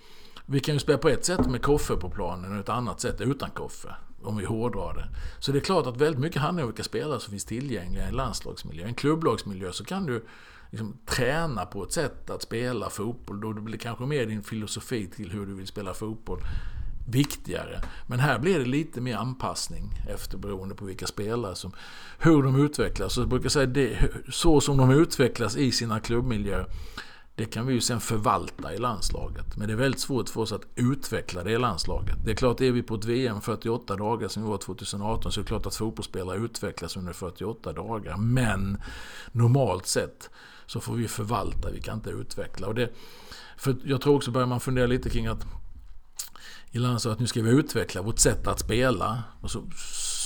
[0.50, 3.20] Vi kan ju spela på ett sätt med Koffe på planen och ett annat sätt
[3.20, 3.94] utan Koffe.
[4.22, 5.08] Om vi hårdrar det.
[5.38, 8.08] Så det är klart att väldigt mycket handlar om vilka spelare som finns tillgängliga i
[8.08, 8.84] en landslagsmiljö.
[8.84, 10.24] I en klubblagsmiljö så kan du
[10.70, 13.40] liksom träna på ett sätt att spela fotboll.
[13.40, 16.40] Då blir kanske mer din filosofi till hur du vill spela fotboll
[17.08, 17.80] viktigare.
[18.06, 21.72] Men här blir det lite mer anpassning efter beroende på vilka spelare som,
[22.18, 23.12] hur de utvecklas.
[23.12, 23.98] Så jag brukar säga det,
[24.30, 26.66] så som de utvecklas i sina klubbmiljöer
[27.38, 29.56] det kan vi ju sen förvalta i landslaget.
[29.56, 32.16] Men det är väldigt svårt för oss att utveckla det i landslaget.
[32.24, 35.40] Det är klart, är vi på ett VM 48 dagar som vi var 2018 så
[35.40, 38.16] är det klart att fotbollsspelare utvecklas under 48 dagar.
[38.16, 38.80] Men
[39.32, 40.30] normalt sett
[40.66, 42.66] så får vi förvalta, vi kan inte utveckla.
[42.66, 42.92] Och det,
[43.56, 45.46] för jag tror också börjar man fundera lite kring att
[46.70, 49.62] i landslaget att nu ska vi utveckla vårt sätt att spela och, så,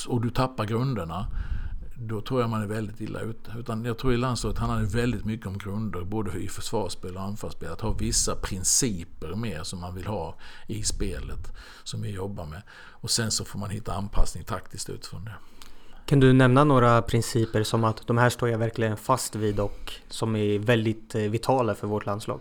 [0.09, 1.27] och du tappar grunderna
[2.09, 3.55] då tror jag man är väldigt illa ute.
[3.59, 7.23] Utan jag tror i landslaget handlar det väldigt mycket om grunder, både i försvarsspel och
[7.23, 7.73] anfallsspel.
[7.73, 10.37] Att ha vissa principer med som man vill ha
[10.67, 11.53] i spelet,
[11.85, 12.63] som vi jobbar med.
[12.73, 15.35] Och sen så får man hitta anpassning taktiskt utifrån det.
[16.07, 19.93] Kan du nämna några principer som att de här står jag verkligen fast vid och
[20.09, 22.41] som är väldigt eh, vitala för vårt landslag?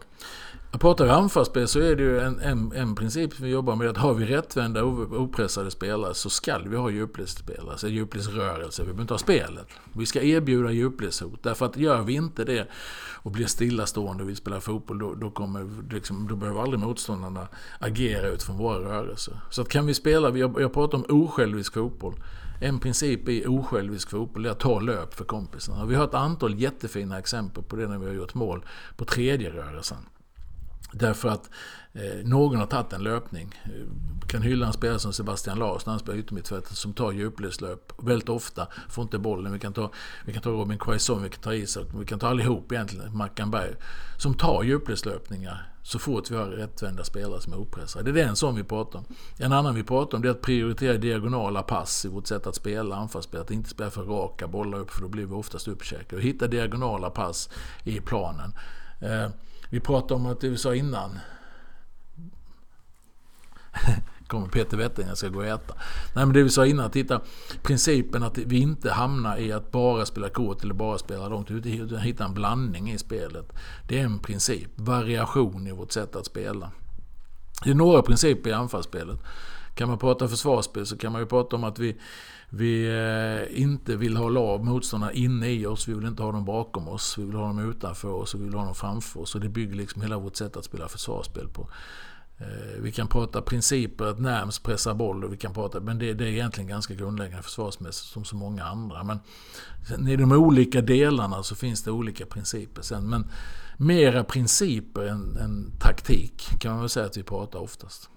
[0.79, 3.89] Pratar vi anfallsspel så är det ju en, en, en princip vi jobbar med.
[3.89, 7.71] Att har vi rättvända opressade spelare så skall vi ha djupledsspelare.
[7.71, 8.81] Alltså djupledsrörelse.
[8.81, 9.67] Vi behöver inte ha spelet.
[9.93, 11.43] Vi ska erbjuda djupledshot.
[11.43, 12.67] Därför att gör vi inte det
[13.15, 17.47] och blir stillastående och vill spela fotboll då, då, kommer, liksom, då behöver aldrig motståndarna
[17.79, 19.39] agera utifrån våra rörelser.
[19.49, 22.13] Så att kan vi spela, jag, jag pratar om osjälvisk fotboll.
[22.61, 25.85] En princip i osjälvisk fotboll är att ta löp för kompisarna.
[25.85, 28.65] Vi har ett antal jättefina exempel på det när vi har gjort mål
[28.97, 29.97] på tredje rörelsen.
[30.91, 31.49] Därför att
[31.93, 33.59] eh, någon har tagit en löpning.
[33.63, 38.29] Eh, kan hylla en spelare som Sebastian Larsson, han spelar yttermittfältet, som tar djupledslöp väldigt
[38.29, 38.67] ofta.
[38.89, 39.53] Får inte bollen.
[39.53, 39.91] Vi kan ta,
[40.25, 43.51] vi kan ta Robin Quaison, vi kan ta Isak, vi kan ta allihop egentligen, Mackan
[43.51, 43.75] Berg.
[44.17, 48.11] Som tar djupledslöpningar så fort vi har rättvända spelare som är opressade.
[48.11, 49.05] Det är en sån vi pratar om.
[49.37, 52.55] En annan vi pratar om det är att prioritera diagonala pass i vårt sätt att
[52.55, 53.41] spela anfallsspel.
[53.41, 56.15] Att inte spela för raka bollar upp för då blir vi oftast uppkäkade.
[56.15, 57.49] Och hitta diagonala pass
[57.83, 58.53] i planen.
[59.01, 59.29] Eh,
[59.71, 61.19] vi pratade om att det vi sa innan.
[64.27, 65.73] kommer Peter Wettergren, jag ska gå och äta.
[66.15, 67.21] Nej men det vi sa innan, titta.
[67.61, 71.99] principen att vi inte hamnar i att bara spela kort eller bara spela långt, utan
[71.99, 73.53] hitta en blandning i spelet.
[73.87, 76.71] Det är en princip, variation i vårt sätt att spela.
[77.63, 79.19] Det är några principer i anfallsspelet.
[79.75, 81.97] Kan man prata försvarsspel så kan man ju prata om att vi,
[82.49, 85.87] vi eh, inte vill ha lag, motståndarna inne i oss.
[85.87, 87.17] Vi vill inte ha dem bakom oss.
[87.17, 89.35] Vi vill ha dem utanför oss och vi vill ha dem framför oss.
[89.35, 91.69] Och det bygger liksom hela vårt sätt att spela försvarsspel på.
[92.41, 96.13] Eh, vi kan prata principer, att närmst pressa boll och vi kan prata, men det,
[96.13, 99.03] det, är egentligen ganska grundläggande försvarsmässigt som så många andra.
[99.03, 99.19] Men
[100.07, 103.09] i de olika delarna så finns det olika principer sen.
[103.09, 103.31] Men
[103.77, 108.09] mera principer än, än taktik kan man väl säga att vi pratar oftast.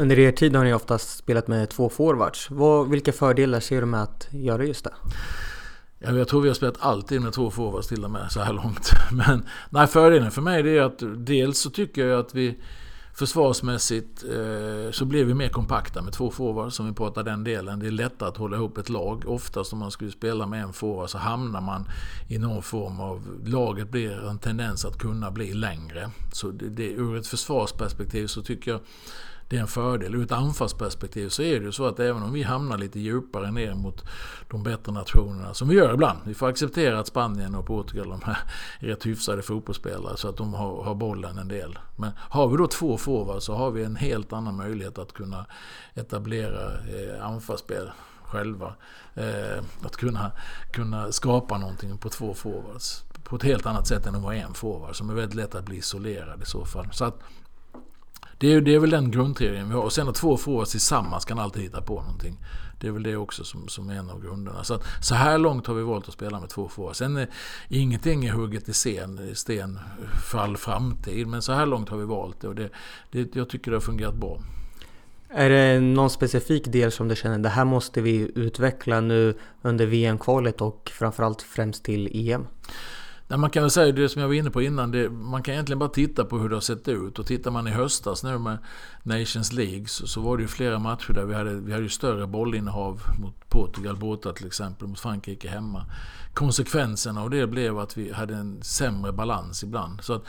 [0.00, 2.50] Under er tid har ni oftast spelat med två forwards.
[2.50, 4.94] Vad, vilka fördelar ser du med att göra just det?
[5.98, 8.52] Ja, jag tror vi har spelat alltid med två forwards till och med så här
[8.52, 8.90] långt.
[9.12, 12.58] Men nej, fördelen för mig är att dels så tycker jag att vi
[13.14, 17.78] försvarsmässigt eh, så blir vi mer kompakta med två forwards som vi pratar den delen.
[17.78, 19.24] Det är lättare att hålla ihop ett lag.
[19.26, 21.88] Oftast om man skulle spela med en forward så hamnar man
[22.28, 23.22] i någon form av...
[23.44, 26.10] Laget blir en tendens att kunna bli längre.
[26.32, 28.80] Så det, det, ur ett försvarsperspektiv så tycker jag
[29.50, 30.14] det är en fördel.
[30.14, 33.50] Ur ett anfallsperspektiv så är det ju så att även om vi hamnar lite djupare
[33.50, 34.04] ner mot
[34.50, 36.18] de bättre nationerna, som vi gör ibland.
[36.24, 38.38] Vi får acceptera att Spanien och Portugal de här
[38.80, 41.78] är rätt hyfsade fotbollsspelare så att de har, har bollen en del.
[41.96, 45.46] Men har vi då två forwards så har vi en helt annan möjlighet att kunna
[45.94, 47.90] etablera eh, anfallsspel
[48.22, 48.74] själva.
[49.14, 50.32] Eh, att kunna,
[50.72, 53.04] kunna skapa någonting på två forwards.
[53.24, 55.64] På ett helt annat sätt än att vara en forward som är väldigt lätt att
[55.64, 56.88] bli isolerad i så fall.
[56.92, 57.18] Så att
[58.40, 59.82] det är, det är väl den grundteorin vi har.
[59.82, 62.36] Och sen att två forwards tillsammans kan alltid hitta på någonting.
[62.80, 64.64] Det är väl det också som, som är en av grunderna.
[64.64, 66.98] Så, att, så här långt har vi valt att spela med två forwards.
[66.98, 67.28] Sen är
[67.68, 69.78] ingenting är hugget i sten, sten
[70.30, 71.26] för all framtid.
[71.26, 72.70] Men så här långt har vi valt det och det,
[73.10, 74.40] det, jag tycker det har fungerat bra.
[75.28, 79.86] Är det någon specifik del som du känner det här måste vi utveckla nu under
[79.86, 82.46] VM-kvalet och framförallt främst till EM?
[83.30, 84.90] Nej, man kan väl säga det som jag var inne på innan.
[84.90, 87.18] Det, man kan egentligen bara titta på hur det har sett ut.
[87.18, 88.58] Och tittar man i höstas nu med
[89.02, 91.88] Nations League så, så var det ju flera matcher där vi hade, vi hade ju
[91.88, 95.86] större bollinnehav mot Portugal borta till exempel, mot Frankrike hemma.
[96.34, 100.00] Konsekvensen av det blev att vi hade en sämre balans ibland.
[100.02, 100.24] Så att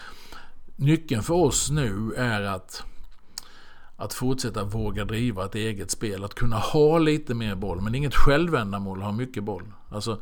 [0.75, 2.83] nyckeln för oss nu är att
[3.97, 6.23] att fortsätta våga driva ett eget spel.
[6.23, 7.81] Att kunna ha lite mer boll.
[7.81, 9.73] Men inget självändamål att ha mycket boll.
[9.89, 10.21] Alltså,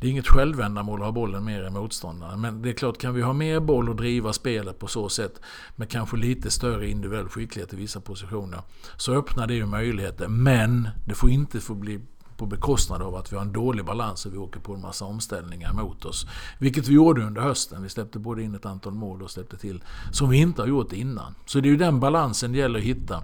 [0.00, 2.40] det är inget självändamål att ha bollen mer än motståndaren.
[2.40, 5.40] Men det är klart, kan vi ha mer boll och driva spelet på så sätt
[5.76, 8.60] med kanske lite större individuell skicklighet i vissa positioner.
[8.96, 10.28] Så öppnar det ju möjligheter.
[10.28, 12.00] Men det får inte få bli
[12.36, 15.04] på bekostnad av att vi har en dålig balans och vi åker på en massa
[15.04, 16.26] omställningar mot oss.
[16.58, 17.82] Vilket vi gjorde under hösten.
[17.82, 19.82] Vi släppte både in ett antal mål och släppte till
[20.12, 21.34] som vi inte har gjort innan.
[21.46, 23.22] Så det är ju den balansen det gäller att hitta.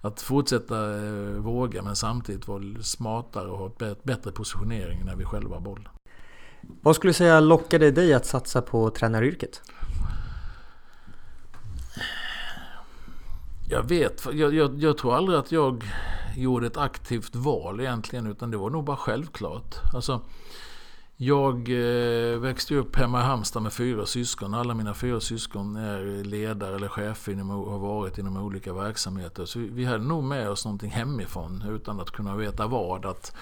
[0.00, 3.70] Att fortsätta eh, våga men samtidigt vara smartare och ha
[4.02, 5.88] bättre positionering när vi själva har bollen.
[6.82, 9.62] Vad skulle du säga lockade dig att satsa på tränaryrket?
[13.68, 15.84] Jag vet, jag, jag, jag, tror aldrig att jag
[16.36, 19.74] gjorde ett aktivt val egentligen utan det var nog bara självklart.
[19.94, 20.20] Alltså,
[21.16, 24.54] jag eh, växte upp hemma i Halmstad med fyra syskon.
[24.54, 29.44] Alla mina fyra syskon är ledare eller chefer inom, har varit inom olika verksamheter.
[29.44, 33.06] Så vi, vi hade nog med oss någonting hemifrån utan att kunna veta vad.
[33.06, 33.36] Att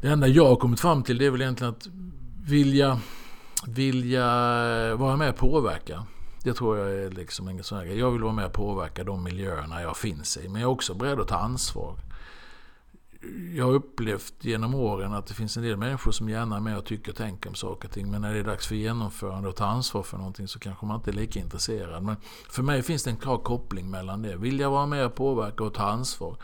[0.00, 1.86] det enda jag har kommit fram till det är väl egentligen att
[2.46, 3.00] vilja,
[3.66, 4.24] vilja
[4.90, 6.06] eh, vara med och påverka.
[6.44, 9.24] Det tror jag är liksom en sån här Jag vill vara med och påverka de
[9.24, 10.48] miljöerna jag finns i.
[10.48, 11.98] Men jag är också beredd att ta ansvar.
[13.54, 16.78] Jag har upplevt genom åren att det finns en del människor som gärna är med
[16.78, 18.10] och tycker och tänker om saker och ting.
[18.10, 20.96] Men när det är dags för genomförande och ta ansvar för någonting så kanske man
[20.96, 22.02] inte är lika intresserad.
[22.02, 22.16] Men
[22.50, 24.36] för mig finns det en klar koppling mellan det.
[24.36, 26.36] Vill jag vara med och påverka och ta ansvar.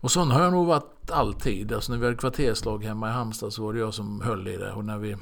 [0.00, 1.72] Och sån har jag nog varit alltid.
[1.72, 4.56] Alltså när vi hade kvarterslag hemma i Halmstad så var det jag som höll i
[4.56, 4.72] det.
[4.72, 5.16] Och när vi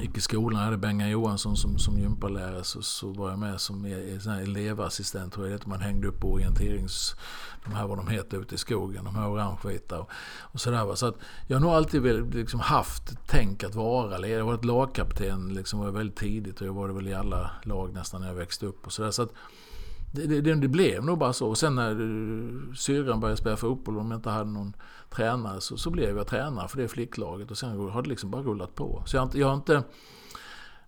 [0.00, 3.84] gick i skolan, hade Benga Johansson som, som gympalärare så, så var jag med som
[3.84, 7.16] e-, e-, elevassistent tror jag det Man hängde upp orienterings...
[7.64, 10.10] De här vad de heter ute i skogen, de här orangevita och,
[10.40, 10.94] och sådär.
[10.94, 11.16] Så att
[11.46, 14.38] jag har nog alltid liksom haft tänk att vara ledare.
[14.38, 17.50] Jag har varit lagkapten liksom var väldigt tidigt och jag var det väl i alla
[17.62, 19.10] lag nästan när jag växte upp och sådär.
[19.10, 19.32] Så att
[20.12, 21.48] det, det, det, blev nog bara så.
[21.48, 24.76] Och sen när eh, syrran började spela fotboll och de inte hade någon
[25.10, 27.50] tränare så, så blev jag tränare för det flicklaget.
[27.50, 29.02] Och sen har det liksom bara rullat på.
[29.06, 29.30] Så jag har.
[29.38, 29.74] Jag, har inte,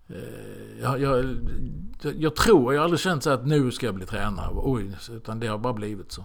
[0.08, 1.36] eh, jag, jag,
[2.02, 4.50] jag, tror, jag har aldrig känt så att nu ska jag bli tränare.
[4.54, 6.24] Oj, utan det har bara blivit så.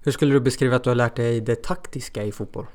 [0.00, 2.66] Hur skulle du beskriva att du har lärt dig det taktiska i fotboll?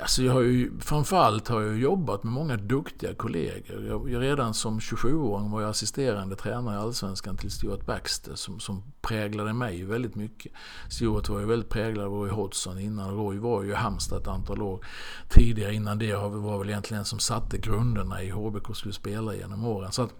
[0.00, 3.86] Alltså jag har ju, framförallt har jag jobbat med många duktiga kollegor.
[3.86, 8.60] Jag, jag redan som 27-åring var jag assisterande tränare i Allsvenskan till Stuart Baxter som,
[8.60, 10.52] som präglade mig väldigt mycket.
[10.88, 13.16] Stuart var ju väldigt präglad av Roy Hodgson innan.
[13.16, 14.84] Roy var ju i Halmstad ett antal år
[15.28, 15.74] tidigare.
[15.74, 19.92] Innan det var väl egentligen som satte grunderna i HBK skulle spela genom åren.
[19.92, 20.14] Så att,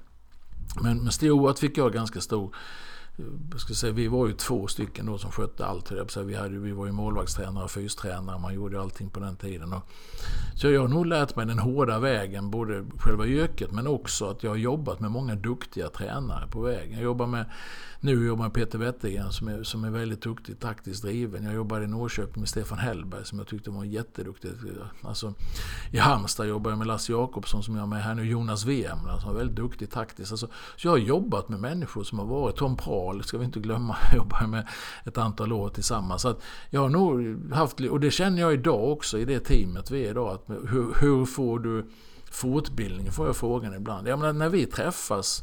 [0.82, 2.54] men med Stuart fick jag ganska stor
[3.56, 5.92] ska säga, vi var ju två stycken då som skötte allt.
[6.24, 8.38] Vi, hade, vi var ju målvaktstränare och fystränare.
[8.38, 9.72] Man gjorde allting på den tiden.
[9.72, 9.82] Och,
[10.54, 14.42] så jag har nog lärt mig den hårda vägen, både själva yrket men också att
[14.42, 16.92] jag har jobbat med många duktiga tränare på vägen.
[16.92, 17.44] Jag jobbar med
[18.00, 21.44] nu jobbar jag med Peter Wettergren som är, som är väldigt duktig, taktiskt driven.
[21.44, 24.50] Jag jobbade i Norrköping med Stefan Hellberg som jag tyckte var jätteduktig.
[25.02, 25.34] Alltså,
[25.92, 28.24] I Halmstad jobbade jag med Lasse Jakobsson som jag är med här nu.
[28.24, 30.32] Jonas VM som var väldigt duktig taktiskt.
[30.32, 32.56] Alltså, så jag har jobbat med människor som har varit.
[32.56, 33.96] Tom Prahl ska vi inte glömma.
[34.12, 34.68] Jag med
[35.04, 36.22] ett antal år tillsammans.
[36.22, 39.90] Så att jag har nog haft, och det känner jag idag också i det teamet
[39.90, 40.34] vi är idag.
[40.34, 41.86] Att hur, hur får du
[42.30, 43.12] fortbildning?
[43.12, 44.08] Får jag frågan ibland.
[44.08, 45.42] Jag menar, när vi träffas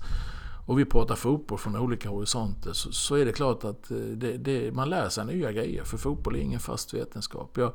[0.66, 4.38] och vi pratar fotboll från olika horisonter så, så är det klart att eh, det,
[4.38, 5.84] det, man lär sig nya grejer.
[5.84, 7.58] För fotboll är ingen fast vetenskap.
[7.58, 7.72] Jag,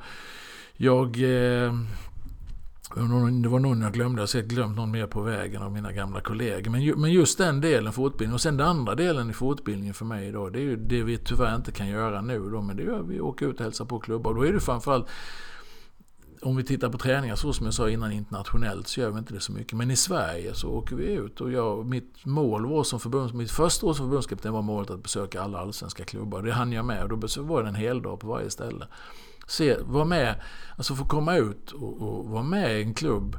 [0.76, 1.72] jag eh,
[3.42, 5.92] det var någon jag glömde, jag har säkert glömt någon mer på vägen av mina
[5.92, 6.70] gamla kollegor.
[6.70, 10.28] Men, men just den delen fortbildning och sen den andra delen i fortbildningen för mig
[10.28, 10.52] idag.
[10.52, 12.62] Det är ju det vi tyvärr inte kan göra nu då.
[12.62, 14.34] Men det gör vi, åker ut och hälsar på klubbar.
[14.34, 15.06] Då är det framförallt
[16.42, 19.34] om vi tittar på träningar så som jag sa innan internationellt så gör vi inte
[19.34, 19.72] det så mycket.
[19.72, 23.50] Men i Sverige så åker vi ut och jag, mitt mål var som förbunds, mitt
[23.50, 26.42] första år som förbundskapten var målet att besöka alla allsvenska klubbar.
[26.42, 28.86] Det hann jag med och då var det en hel dag på varje ställe.
[29.46, 30.34] Se, var med,
[30.76, 33.36] alltså få komma ut och, och vara med i en klubb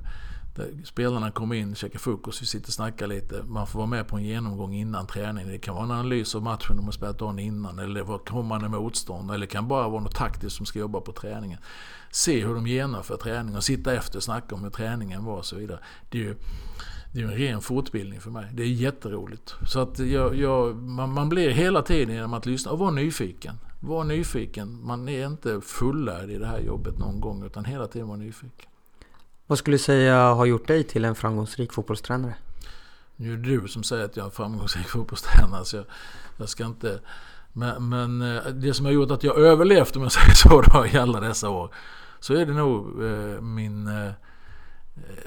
[0.84, 3.43] spelarna kommer in, käkar frukost, vi sitter och snackar lite.
[3.43, 5.52] Man får vara med på en genomgång innan träningen.
[5.52, 7.80] Det kan vara en analys av matchen de har spelat dagen innan.
[7.80, 9.30] Eller det var kommande motstånd.
[9.30, 11.60] Eller det kan bara vara något taktiskt som ska jobba på träningen
[12.12, 15.45] se hur de genomför träningen, och sitta efter och snacka om hur träningen var och
[15.45, 15.80] så vidare.
[16.10, 16.36] Det är ju,
[17.14, 18.45] det är en ren fortbildning för mig.
[18.54, 19.56] Det är jätteroligt.
[19.68, 23.56] Så att jag, jag, man, man blir hela tiden genom att lyssna och vara nyfiken.
[23.80, 24.86] Var nyfiken.
[24.86, 28.70] Man är inte fullärd i det här jobbet någon gång utan hela tiden vara nyfiken.
[29.52, 32.36] Vad skulle du säga har gjort dig till en framgångsrik fotbollstränare?
[33.16, 35.86] Nu är det du som säger att jag är en framgångsrik fotbollstränare så jag,
[36.38, 36.99] jag ska inte...
[37.54, 40.86] Men, men, eh, det som har gjort att jag överlevt om jag säger så då
[40.86, 41.74] i alla dessa år.
[42.20, 43.88] Så är det nog eh, min...
[43.88, 44.12] Eh,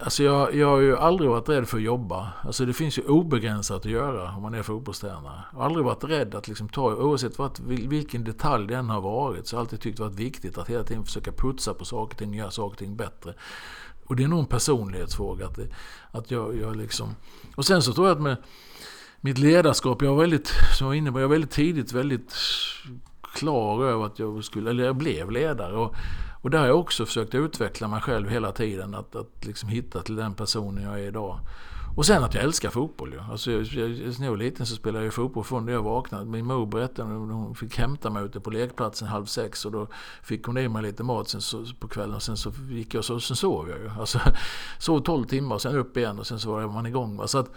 [0.02, 2.32] alltså jag, jag har ju aldrig varit rädd för att jobba.
[2.42, 5.40] Alltså det finns ju obegränsat att göra om man är fotbollstränare.
[5.52, 9.46] Jag har aldrig varit rädd att liksom ta, oavsett vad, vilken detalj den har varit,
[9.46, 12.14] så har jag alltid tyckt det varit viktigt att hela tiden försöka putsa på saker
[12.14, 13.34] och ting, göra saker och ting bättre.
[14.06, 15.46] Och det är nog en personlighetsfråga.
[15.46, 15.68] Att, det,
[16.10, 17.14] att jag, jag liksom...
[17.56, 18.36] Och sen så tror jag att med
[19.20, 22.34] mitt ledarskap, jag var väldigt, som jag var jag var väldigt tidigt väldigt
[23.34, 25.76] klar över att jag skulle, eller jag blev ledare.
[25.76, 25.94] Och,
[26.42, 28.94] och där har jag också försökt utveckla mig själv hela tiden.
[28.94, 31.38] Att, att liksom hitta till den personen jag är idag.
[31.96, 33.20] Och sen att jag älskar fotboll ju.
[33.20, 36.24] Alltså, jag, jag, när jag var liten så spelade jag fotboll från det jag vaknade.
[36.24, 39.88] Min mor berättade att hon fick hämta mig ute på lekplatsen halv sex och då
[40.22, 42.98] fick hon i mig lite mat sen så, på kvällen och sen så gick jag
[42.98, 43.90] och så, sen sov jag ju.
[43.90, 44.20] Alltså,
[44.78, 47.16] sov 12 timmar och sen upp igen och sen så var man igång.
[47.16, 47.26] Va?
[47.26, 47.50] Så att,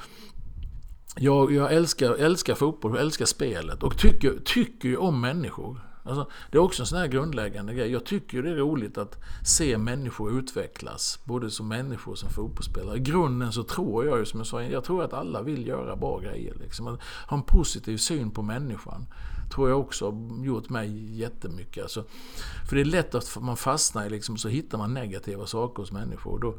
[1.16, 5.82] jag, jag älskar, älskar fotboll, jag älskar spelet och tycker, tycker ju om människor.
[6.08, 7.92] Alltså, det är också en sån här grundläggande grej.
[7.92, 11.20] Jag tycker det är roligt att se människor utvecklas.
[11.24, 12.98] Både som människor och som fotbollsspelare.
[12.98, 15.96] I grunden så tror jag ju som jag sa, jag tror att alla vill göra
[15.96, 16.56] bra grejer.
[16.60, 16.88] Liksom.
[16.88, 19.06] Att ha en positiv syn på människan.
[19.54, 21.84] Tror jag också har gjort mig jättemycket.
[21.84, 22.04] Alltså,
[22.70, 25.92] för det är lätt att man fastnar i liksom, så hittar man negativa saker hos
[25.92, 26.40] människor.
[26.40, 26.56] Då,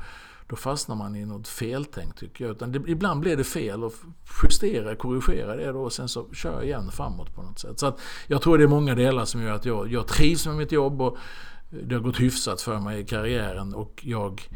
[0.48, 2.52] då fastnar man i något feltänk tycker jag.
[2.52, 3.92] Utan det, ibland blir det fel och
[4.42, 7.78] justera, korrigera det då och sen så kör jag igen framåt på något sätt.
[7.78, 10.56] Så att jag tror det är många delar som gör att jag, jag trivs med
[10.56, 11.16] mitt jobb och
[11.70, 14.48] det har gått hyfsat för mig i karriären och jag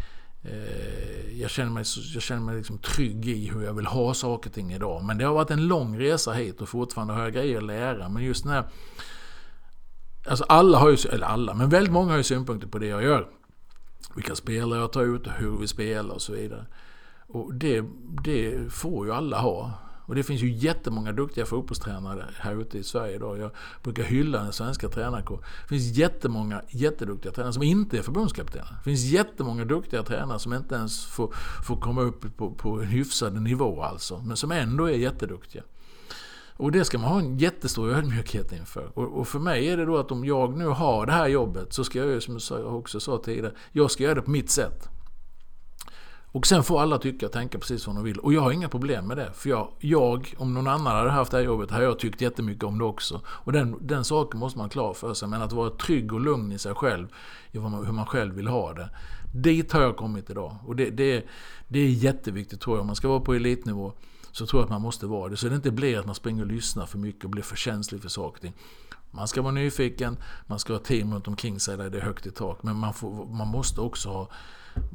[0.43, 1.84] eh, jag känner mig,
[2.14, 5.05] jag känner mig liksom trygg i hur jag vill ha saker och ting idag.
[5.05, 8.09] Men det har varit en lång resa hit och fortfarande har jag grejer att lära.
[8.09, 8.64] Men just den här...
[10.26, 13.03] Alltså alla har ju, eller alla, men väldigt många har ju synpunkter på det jag
[13.03, 13.28] gör
[14.14, 16.66] vilka spelare jag tar ut hur vi spelar och så vidare.
[17.26, 17.84] Och det,
[18.24, 19.72] det får ju alla ha.
[20.06, 23.38] Och det finns ju jättemånga duktiga fotbollstränare här ute i Sverige idag.
[23.38, 23.50] Jag
[23.82, 25.42] brukar hylla den svenska tränarkåren.
[25.62, 28.76] Det finns jättemånga jätteduktiga tränare som inte är förbundskaptener.
[28.78, 31.34] Det finns jättemånga duktiga tränare som inte ens får,
[31.66, 34.18] får komma upp på, på en hyfsad nivå alltså.
[34.18, 35.62] Men som ändå är jätteduktiga.
[36.62, 38.90] Och det ska man ha en jättestor ödmjukhet inför.
[38.94, 41.72] Och, och, för mig är det då att om jag nu har det här jobbet
[41.72, 44.50] så ska jag ju, som jag också sa tidigare, jag ska göra det på mitt
[44.50, 44.88] sätt.
[46.32, 48.18] Och sen får alla tycka och tänka precis som de vill.
[48.18, 49.30] Och jag har inga problem med det.
[49.34, 52.64] För jag, jag om någon annan hade haft det här jobbet, hade jag tyckt jättemycket
[52.64, 53.20] om det också.
[53.26, 55.28] Och den, den saken måste man ha klar för sig.
[55.28, 57.08] Men att vara trygg och lugn i sig själv,
[57.52, 58.90] i hur man själv vill ha det.
[59.34, 60.56] Dit har jag kommit idag.
[60.66, 61.24] Och det, det,
[61.68, 63.92] det är jätteviktigt tror jag, om man ska vara på elitnivå
[64.32, 65.36] så tror jag att man måste vara det.
[65.36, 68.02] Så det inte blir att man springer och lyssnar för mycket och blir för känslig
[68.02, 68.52] för saker
[69.10, 70.16] Man ska vara nyfiken,
[70.46, 72.62] man ska ha team runt omkring sig där det är högt i tak.
[72.62, 74.28] Men man, får, man måste också ha,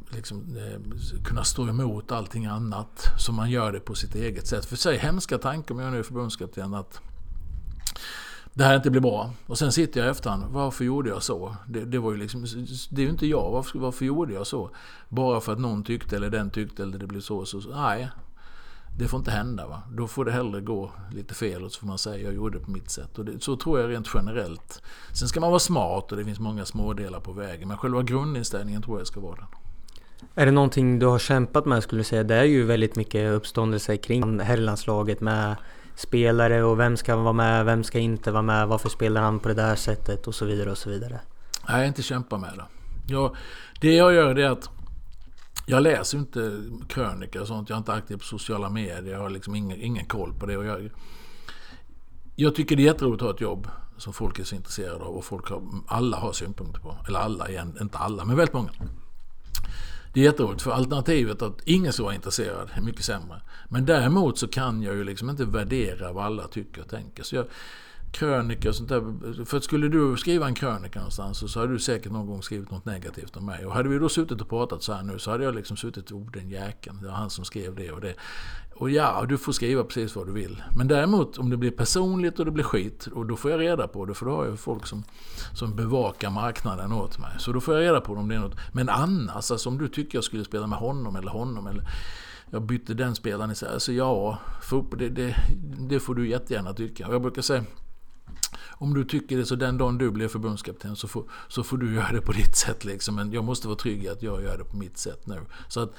[0.10, 3.06] liksom, eh, kunna stå emot allting annat.
[3.18, 4.66] Så man gör det på sitt eget sätt.
[4.66, 7.02] För sig hemska tankar om jag nu är förbundskapten att
[8.54, 9.32] det här inte blir bra.
[9.46, 10.44] Och sen sitter jag i efterhand.
[10.50, 11.56] Varför gjorde jag så?
[11.68, 12.46] Det, det var ju liksom,
[12.90, 13.52] det är ju inte jag.
[13.52, 14.70] Varför, varför gjorde jag så?
[15.10, 17.46] Bara för att någon tyckte eller den tyckte eller det blev så.
[17.46, 17.70] så, så.
[17.70, 18.10] Nej,
[18.98, 19.68] det får inte hända.
[19.68, 19.82] Va?
[19.92, 22.66] Då får det hellre gå lite fel och så får man säga jag gjorde det
[22.66, 23.20] på mitt sätt.
[23.20, 24.82] Och det, så tror jag rent generellt.
[25.14, 27.68] Sen ska man vara smart och det finns många smådelar på vägen.
[27.68, 29.46] Men själva grundinställningen tror jag ska vara den.
[30.36, 32.24] Är det någonting du har kämpat med skulle du säga?
[32.24, 35.56] Det är ju väldigt mycket uppståndelse kring herrlandslaget med
[35.96, 39.48] spelare och vem ska vara med, vem ska inte vara med, varför spelar han på
[39.48, 41.20] det där sättet och så vidare och så vidare.
[41.68, 42.66] Nej, jag har inte kämpat med det.
[43.14, 43.36] Jag,
[43.82, 44.70] det jag gör är att
[45.70, 47.70] jag läser inte krönikor och sånt.
[47.70, 49.14] Jag är inte aktiv på sociala medier.
[49.14, 50.58] Jag har liksom ingen, ingen koll på det.
[50.58, 50.90] Och jag,
[52.36, 55.16] jag tycker det är jätteroligt att ha ett jobb som folk är så intresserade av
[55.16, 56.98] och folk har, alla har synpunkter på.
[57.08, 58.72] Eller alla igen, inte alla, men väldigt många.
[60.14, 63.42] Det är jätteroligt för alternativet att ingen ska vara intresserad är mycket sämre.
[63.70, 67.24] Men däremot så kan jag ju liksom inte värdera vad alla tycker och tänker.
[67.24, 67.46] Så jag,
[68.18, 69.46] krönika och sånt där.
[69.46, 72.86] För skulle du skriva en krönika någonstans så hade du säkert någon gång skrivit något
[72.86, 73.66] negativt om mig.
[73.66, 76.12] Och hade vi då suttit och pratat så här nu så hade jag liksom suttit
[76.12, 77.02] och den jäkeln.
[77.02, 78.14] Det var han som skrev det och det.
[78.76, 80.64] Och ja, du får skriva precis vad du vill.
[80.78, 83.88] Men däremot om det blir personligt och det blir skit, och då får jag reda
[83.88, 84.14] på det.
[84.14, 85.04] För då har jag folk som,
[85.54, 87.32] som bevakar marknaden åt mig.
[87.40, 88.58] Så då får jag reda på det om det är något.
[88.72, 91.84] Men annars, alltså om du tycker jag skulle spela med honom eller honom eller
[92.50, 93.56] jag bytte den spelaren.
[93.74, 95.36] Alltså ja, fotboll, det, det,
[95.90, 97.08] det får du jättegärna tycka.
[97.08, 97.64] Och jag brukar säga
[98.78, 101.96] om du tycker det så den dagen du blir förbundskapten så får, så får du
[101.96, 102.86] göra det på ditt sätt.
[102.86, 103.16] Liksom.
[103.16, 105.42] Men jag måste vara trygg i att jag gör det på mitt sätt nu.
[105.68, 105.94] Så att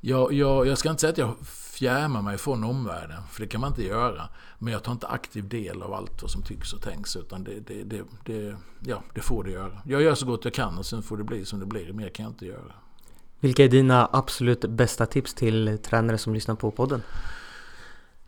[0.00, 3.60] jag, jag, jag ska inte säga att jag fjärmar mig från omvärlden, för det kan
[3.60, 4.28] man inte göra.
[4.58, 7.60] Men jag tar inte aktiv del av allt vad som tycks och tänks, utan det,
[7.60, 9.82] det, det, det, ja, det får det göra.
[9.84, 11.92] Jag gör så gott jag kan och sen får det bli som det blir.
[11.92, 12.72] Mer kan jag inte göra.
[13.40, 17.02] Vilka är dina absolut bästa tips till tränare som lyssnar på podden?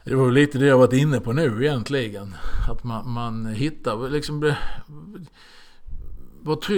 [0.08, 2.34] Det var lite det jag varit inne på nu egentligen.
[2.68, 4.54] Att man, man hittar liksom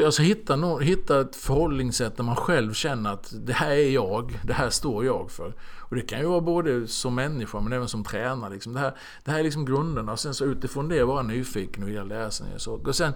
[0.04, 4.38] alltså hitta, no, hitta ett förhållningssätt där man själv känner att det här är jag,
[4.44, 5.54] det här står jag för.
[5.78, 8.52] Och det kan ju vara både som människa men även som tränare.
[8.52, 8.72] Liksom.
[8.72, 11.88] Det, här, det här är liksom grunderna och sen så utifrån det vara nyfiken och
[11.88, 12.88] vilja läsa saker.
[12.88, 13.12] Och sen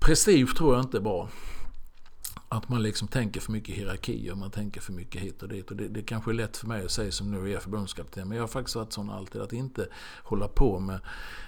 [0.00, 1.28] prestige tror jag inte är bra.
[2.52, 5.70] Att man liksom tänker för mycket hierarkier, man tänker för mycket hit och dit.
[5.70, 8.28] Och det, det kanske är lätt för mig att säga som nu är förbundskapten.
[8.28, 9.88] Men jag har faktiskt varit sån alltid att inte
[10.22, 11.00] hålla på med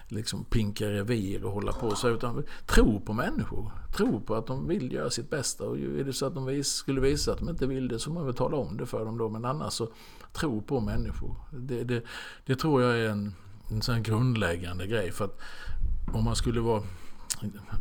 [0.09, 2.09] liksom pinka revir och hålla på så.
[2.09, 3.71] Utan tro på människor.
[3.97, 5.65] Tro på att de vill göra sitt bästa.
[5.65, 8.05] Och är det så att de vis, skulle visa att de inte vill det så
[8.05, 9.29] får man väl tala om det för dem då.
[9.29, 9.89] Men annars så
[10.33, 11.37] tro på människor.
[11.51, 12.05] Det, det,
[12.47, 13.35] det tror jag är en,
[13.71, 15.13] en sån grundläggande grej.
[15.13, 15.41] För att
[16.13, 16.83] om man skulle vara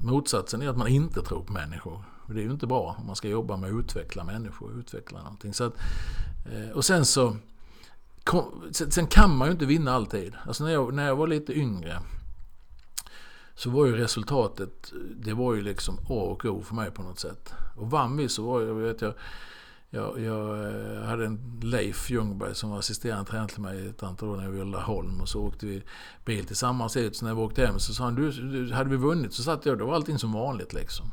[0.04, 2.04] Motsatsen är att man inte tror på människor.
[2.34, 5.54] Det är ju inte bra om man ska jobba med att utveckla människor, utveckla någonting.
[5.54, 5.74] Så att,
[6.46, 7.36] eh, och sen så
[8.72, 10.34] Sen kan man ju inte vinna alltid.
[10.48, 12.00] Alltså när jag, när jag var lite yngre
[13.56, 17.20] så var ju resultatet, det var ju liksom A och O för mig på något
[17.20, 17.54] sätt.
[17.76, 19.14] Och vann vi så var jag, vet jag,
[19.90, 24.30] jag, jag eh, hade en Leif Ljungberg som var assisterande tränare till mig ett antal
[24.30, 25.84] år när jag var i Laholm och så åkte vi
[26.26, 27.16] bil tillsammans ut.
[27.16, 29.66] Så när vi åkte hem så sa han, du, du, hade vi vunnit så satt
[29.66, 31.06] jag, då var allting som vanligt liksom.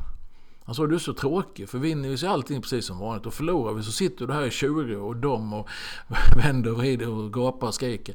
[0.69, 3.27] Han sa, du är så tråkig, för vinner vi så är allting precis som vanligt.
[3.27, 5.69] Och förlorar vi så sitter du här i 20 och dom och
[6.37, 8.15] vänder och vrider och gapar och skriker.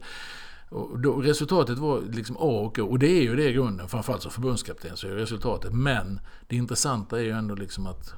[0.70, 2.86] Och då, resultatet var liksom A och O.
[2.86, 5.74] Och det är ju det i grunden, framförallt som förbundskapten så är resultatet.
[5.74, 8.14] Men det intressanta är ju ändå liksom att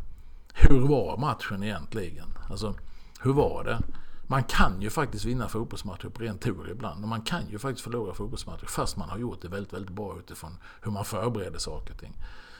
[0.53, 2.27] hur var matchen egentligen?
[2.49, 2.75] Alltså,
[3.21, 3.79] hur var det?
[4.27, 7.03] Man kan ju faktiskt vinna fotbollsmatcher på ren tur ibland.
[7.03, 10.19] Och man kan ju faktiskt förlora fotbollsmatcher fast man har gjort det väldigt, väldigt bra
[10.19, 12.13] utifrån hur man förbereder saker och ting.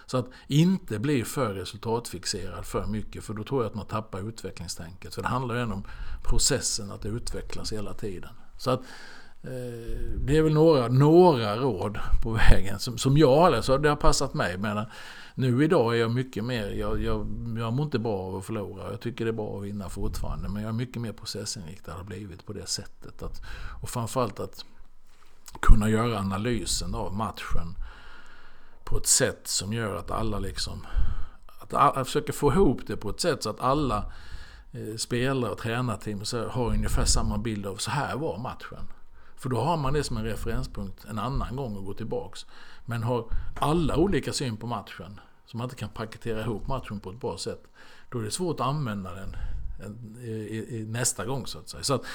[0.05, 4.29] Så att inte bli för resultatfixerad för mycket för då tror jag att man tappar
[4.29, 5.15] utvecklingstänket.
[5.15, 5.83] För det handlar ju ändå om
[6.23, 8.29] processen att utvecklas hela tiden.
[8.57, 8.79] Så att
[9.43, 13.95] eh, det är väl några, några råd på vägen som, som jag alltså, det har
[13.95, 14.57] passat mig.
[14.57, 14.85] Men
[15.35, 17.27] nu idag är jag mycket mer, jag, jag,
[17.59, 18.91] jag mår inte bra av att förlora.
[18.91, 20.49] Jag tycker det är bra att vinna fortfarande.
[20.49, 23.23] Men jag är mycket mer processinriktad och har blivit på det sättet.
[23.23, 23.41] Att,
[23.81, 24.65] och framförallt att
[25.61, 27.75] kunna göra analysen av matchen
[28.85, 30.85] på ett sätt som gör att alla liksom...
[31.59, 34.11] Att alla, försöker få ihop det på ett sätt så att alla
[34.71, 38.87] eh, spelare och tränarteam har ungefär samma bild av så här var matchen.
[39.35, 42.45] För då har man det som en referenspunkt en annan gång och gå tillbaks.
[42.85, 43.25] Men har
[43.55, 47.37] alla olika syn på matchen, så man inte kan paketera ihop matchen på ett bra
[47.37, 47.63] sätt,
[48.09, 49.35] då är det svårt att använda den
[50.23, 51.83] eh, i, i, nästa gång så att säga.
[51.83, 52.05] Så att,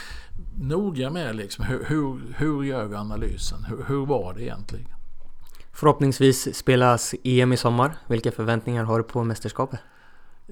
[0.58, 3.64] noga med liksom, hur, hur, hur gör vi analysen?
[3.64, 4.99] Hur, hur var det egentligen?
[5.72, 7.96] Förhoppningsvis spelas EM i sommar.
[8.06, 9.80] Vilka förväntningar har du på mästerskapet?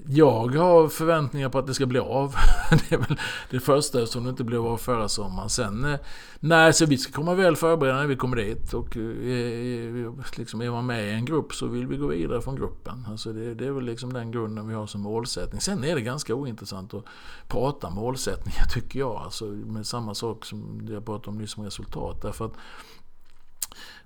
[0.07, 2.35] Jag har förväntningar på att det ska bli av.
[2.69, 5.49] Det är väl det första som det inte blev av förra sommaren.
[5.49, 5.99] Sen, eh,
[6.39, 8.73] nej, så vi ska komma väl förberedda när vi kommer dit.
[8.73, 12.41] Och eh, eh, liksom, är man med i en grupp så vill vi gå vidare
[12.41, 13.05] från gruppen.
[13.09, 15.61] Alltså det, det är väl liksom den grunden vi har som målsättning.
[15.61, 17.05] Sen är det ganska ointressant att
[17.47, 19.15] prata målsättningar tycker jag.
[19.15, 22.21] Alltså med samma sak som jag pratade om nyss som resultat.
[22.21, 22.53] Därför att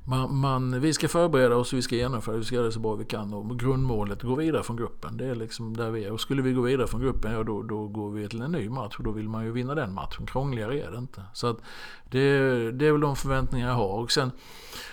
[0.05, 2.79] man, man, vi ska förbereda oss och vi ska genomföra vi ska göra det så
[2.79, 3.33] bra vi kan.
[3.33, 5.17] Och grundmålet gå vidare från gruppen.
[5.17, 6.11] Det är liksom där vi är.
[6.11, 8.69] Och skulle vi gå vidare från gruppen, ja då, då går vi till en ny
[8.69, 8.95] match.
[8.97, 10.25] Och då vill man ju vinna den matchen.
[10.25, 11.21] Krångligare är det inte.
[11.33, 11.57] Så att
[12.03, 12.37] det,
[12.71, 13.99] det är väl de förväntningar jag har.
[13.99, 14.31] Och sen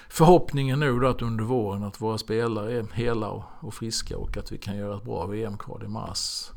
[0.08, 4.36] förhoppningen nu då att under våren att våra spelare är hela och, och friska och
[4.36, 6.50] att vi kan göra ett bra VM-kval i mars.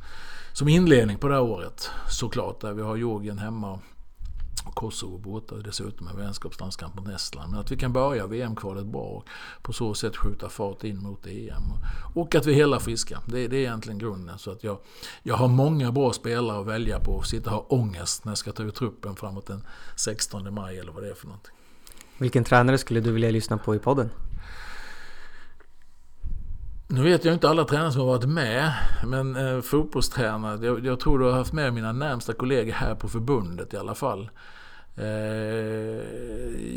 [0.53, 2.61] Som inledning på det här året såklart.
[2.61, 3.79] Där vi har Georgien hemma
[4.73, 7.51] Kosovo borta dessutom en vänskapslandskamp mot Estland.
[7.51, 9.27] Men att vi kan börja VM-kvalet bra och
[9.61, 11.63] på så sätt skjuta fart in mot EM.
[12.15, 13.21] Och att vi är hela friska.
[13.25, 14.39] Det, det är egentligen grunden.
[14.39, 14.77] Så att jag,
[15.23, 18.38] jag har många bra spelare att välja på och sitta och ha ångest när jag
[18.38, 19.63] ska ta ut truppen framåt den
[19.95, 21.53] 16 maj eller vad det är för någonting.
[22.17, 24.09] Vilken tränare skulle du vilja lyssna på i podden?
[26.94, 28.74] Nu vet jag inte alla tränare som har varit med,
[29.06, 33.07] men eh, fotbollstränare, jag, jag, tror du har haft med mina närmsta kollegor här på
[33.10, 34.30] förbundet i alla fall.
[34.95, 35.06] Eh,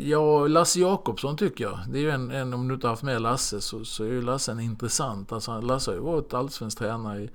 [0.09, 1.79] ja, Lasse Jakobsson tycker jag.
[1.89, 4.07] Det är ju en, en, om du inte har haft med Lasse så, så är
[4.07, 5.31] ju Lasse en intressant.
[5.31, 7.29] Alltså, Lasse har ju varit allsvensk tränare i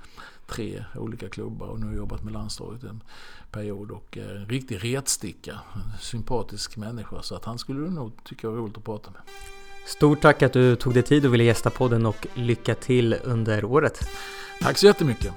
[0.47, 3.03] tre olika klubbar och nu har jobbat med landslaget en
[3.51, 5.61] period och eh, en riktig retsticka.
[5.75, 9.21] En sympatisk människa så att han skulle du nog tycka var roligt att prata med.
[9.87, 13.65] Stort tack att du tog dig tid och ville gästa podden och lycka till under
[13.65, 14.09] året.
[14.61, 15.33] Tack så jättemycket.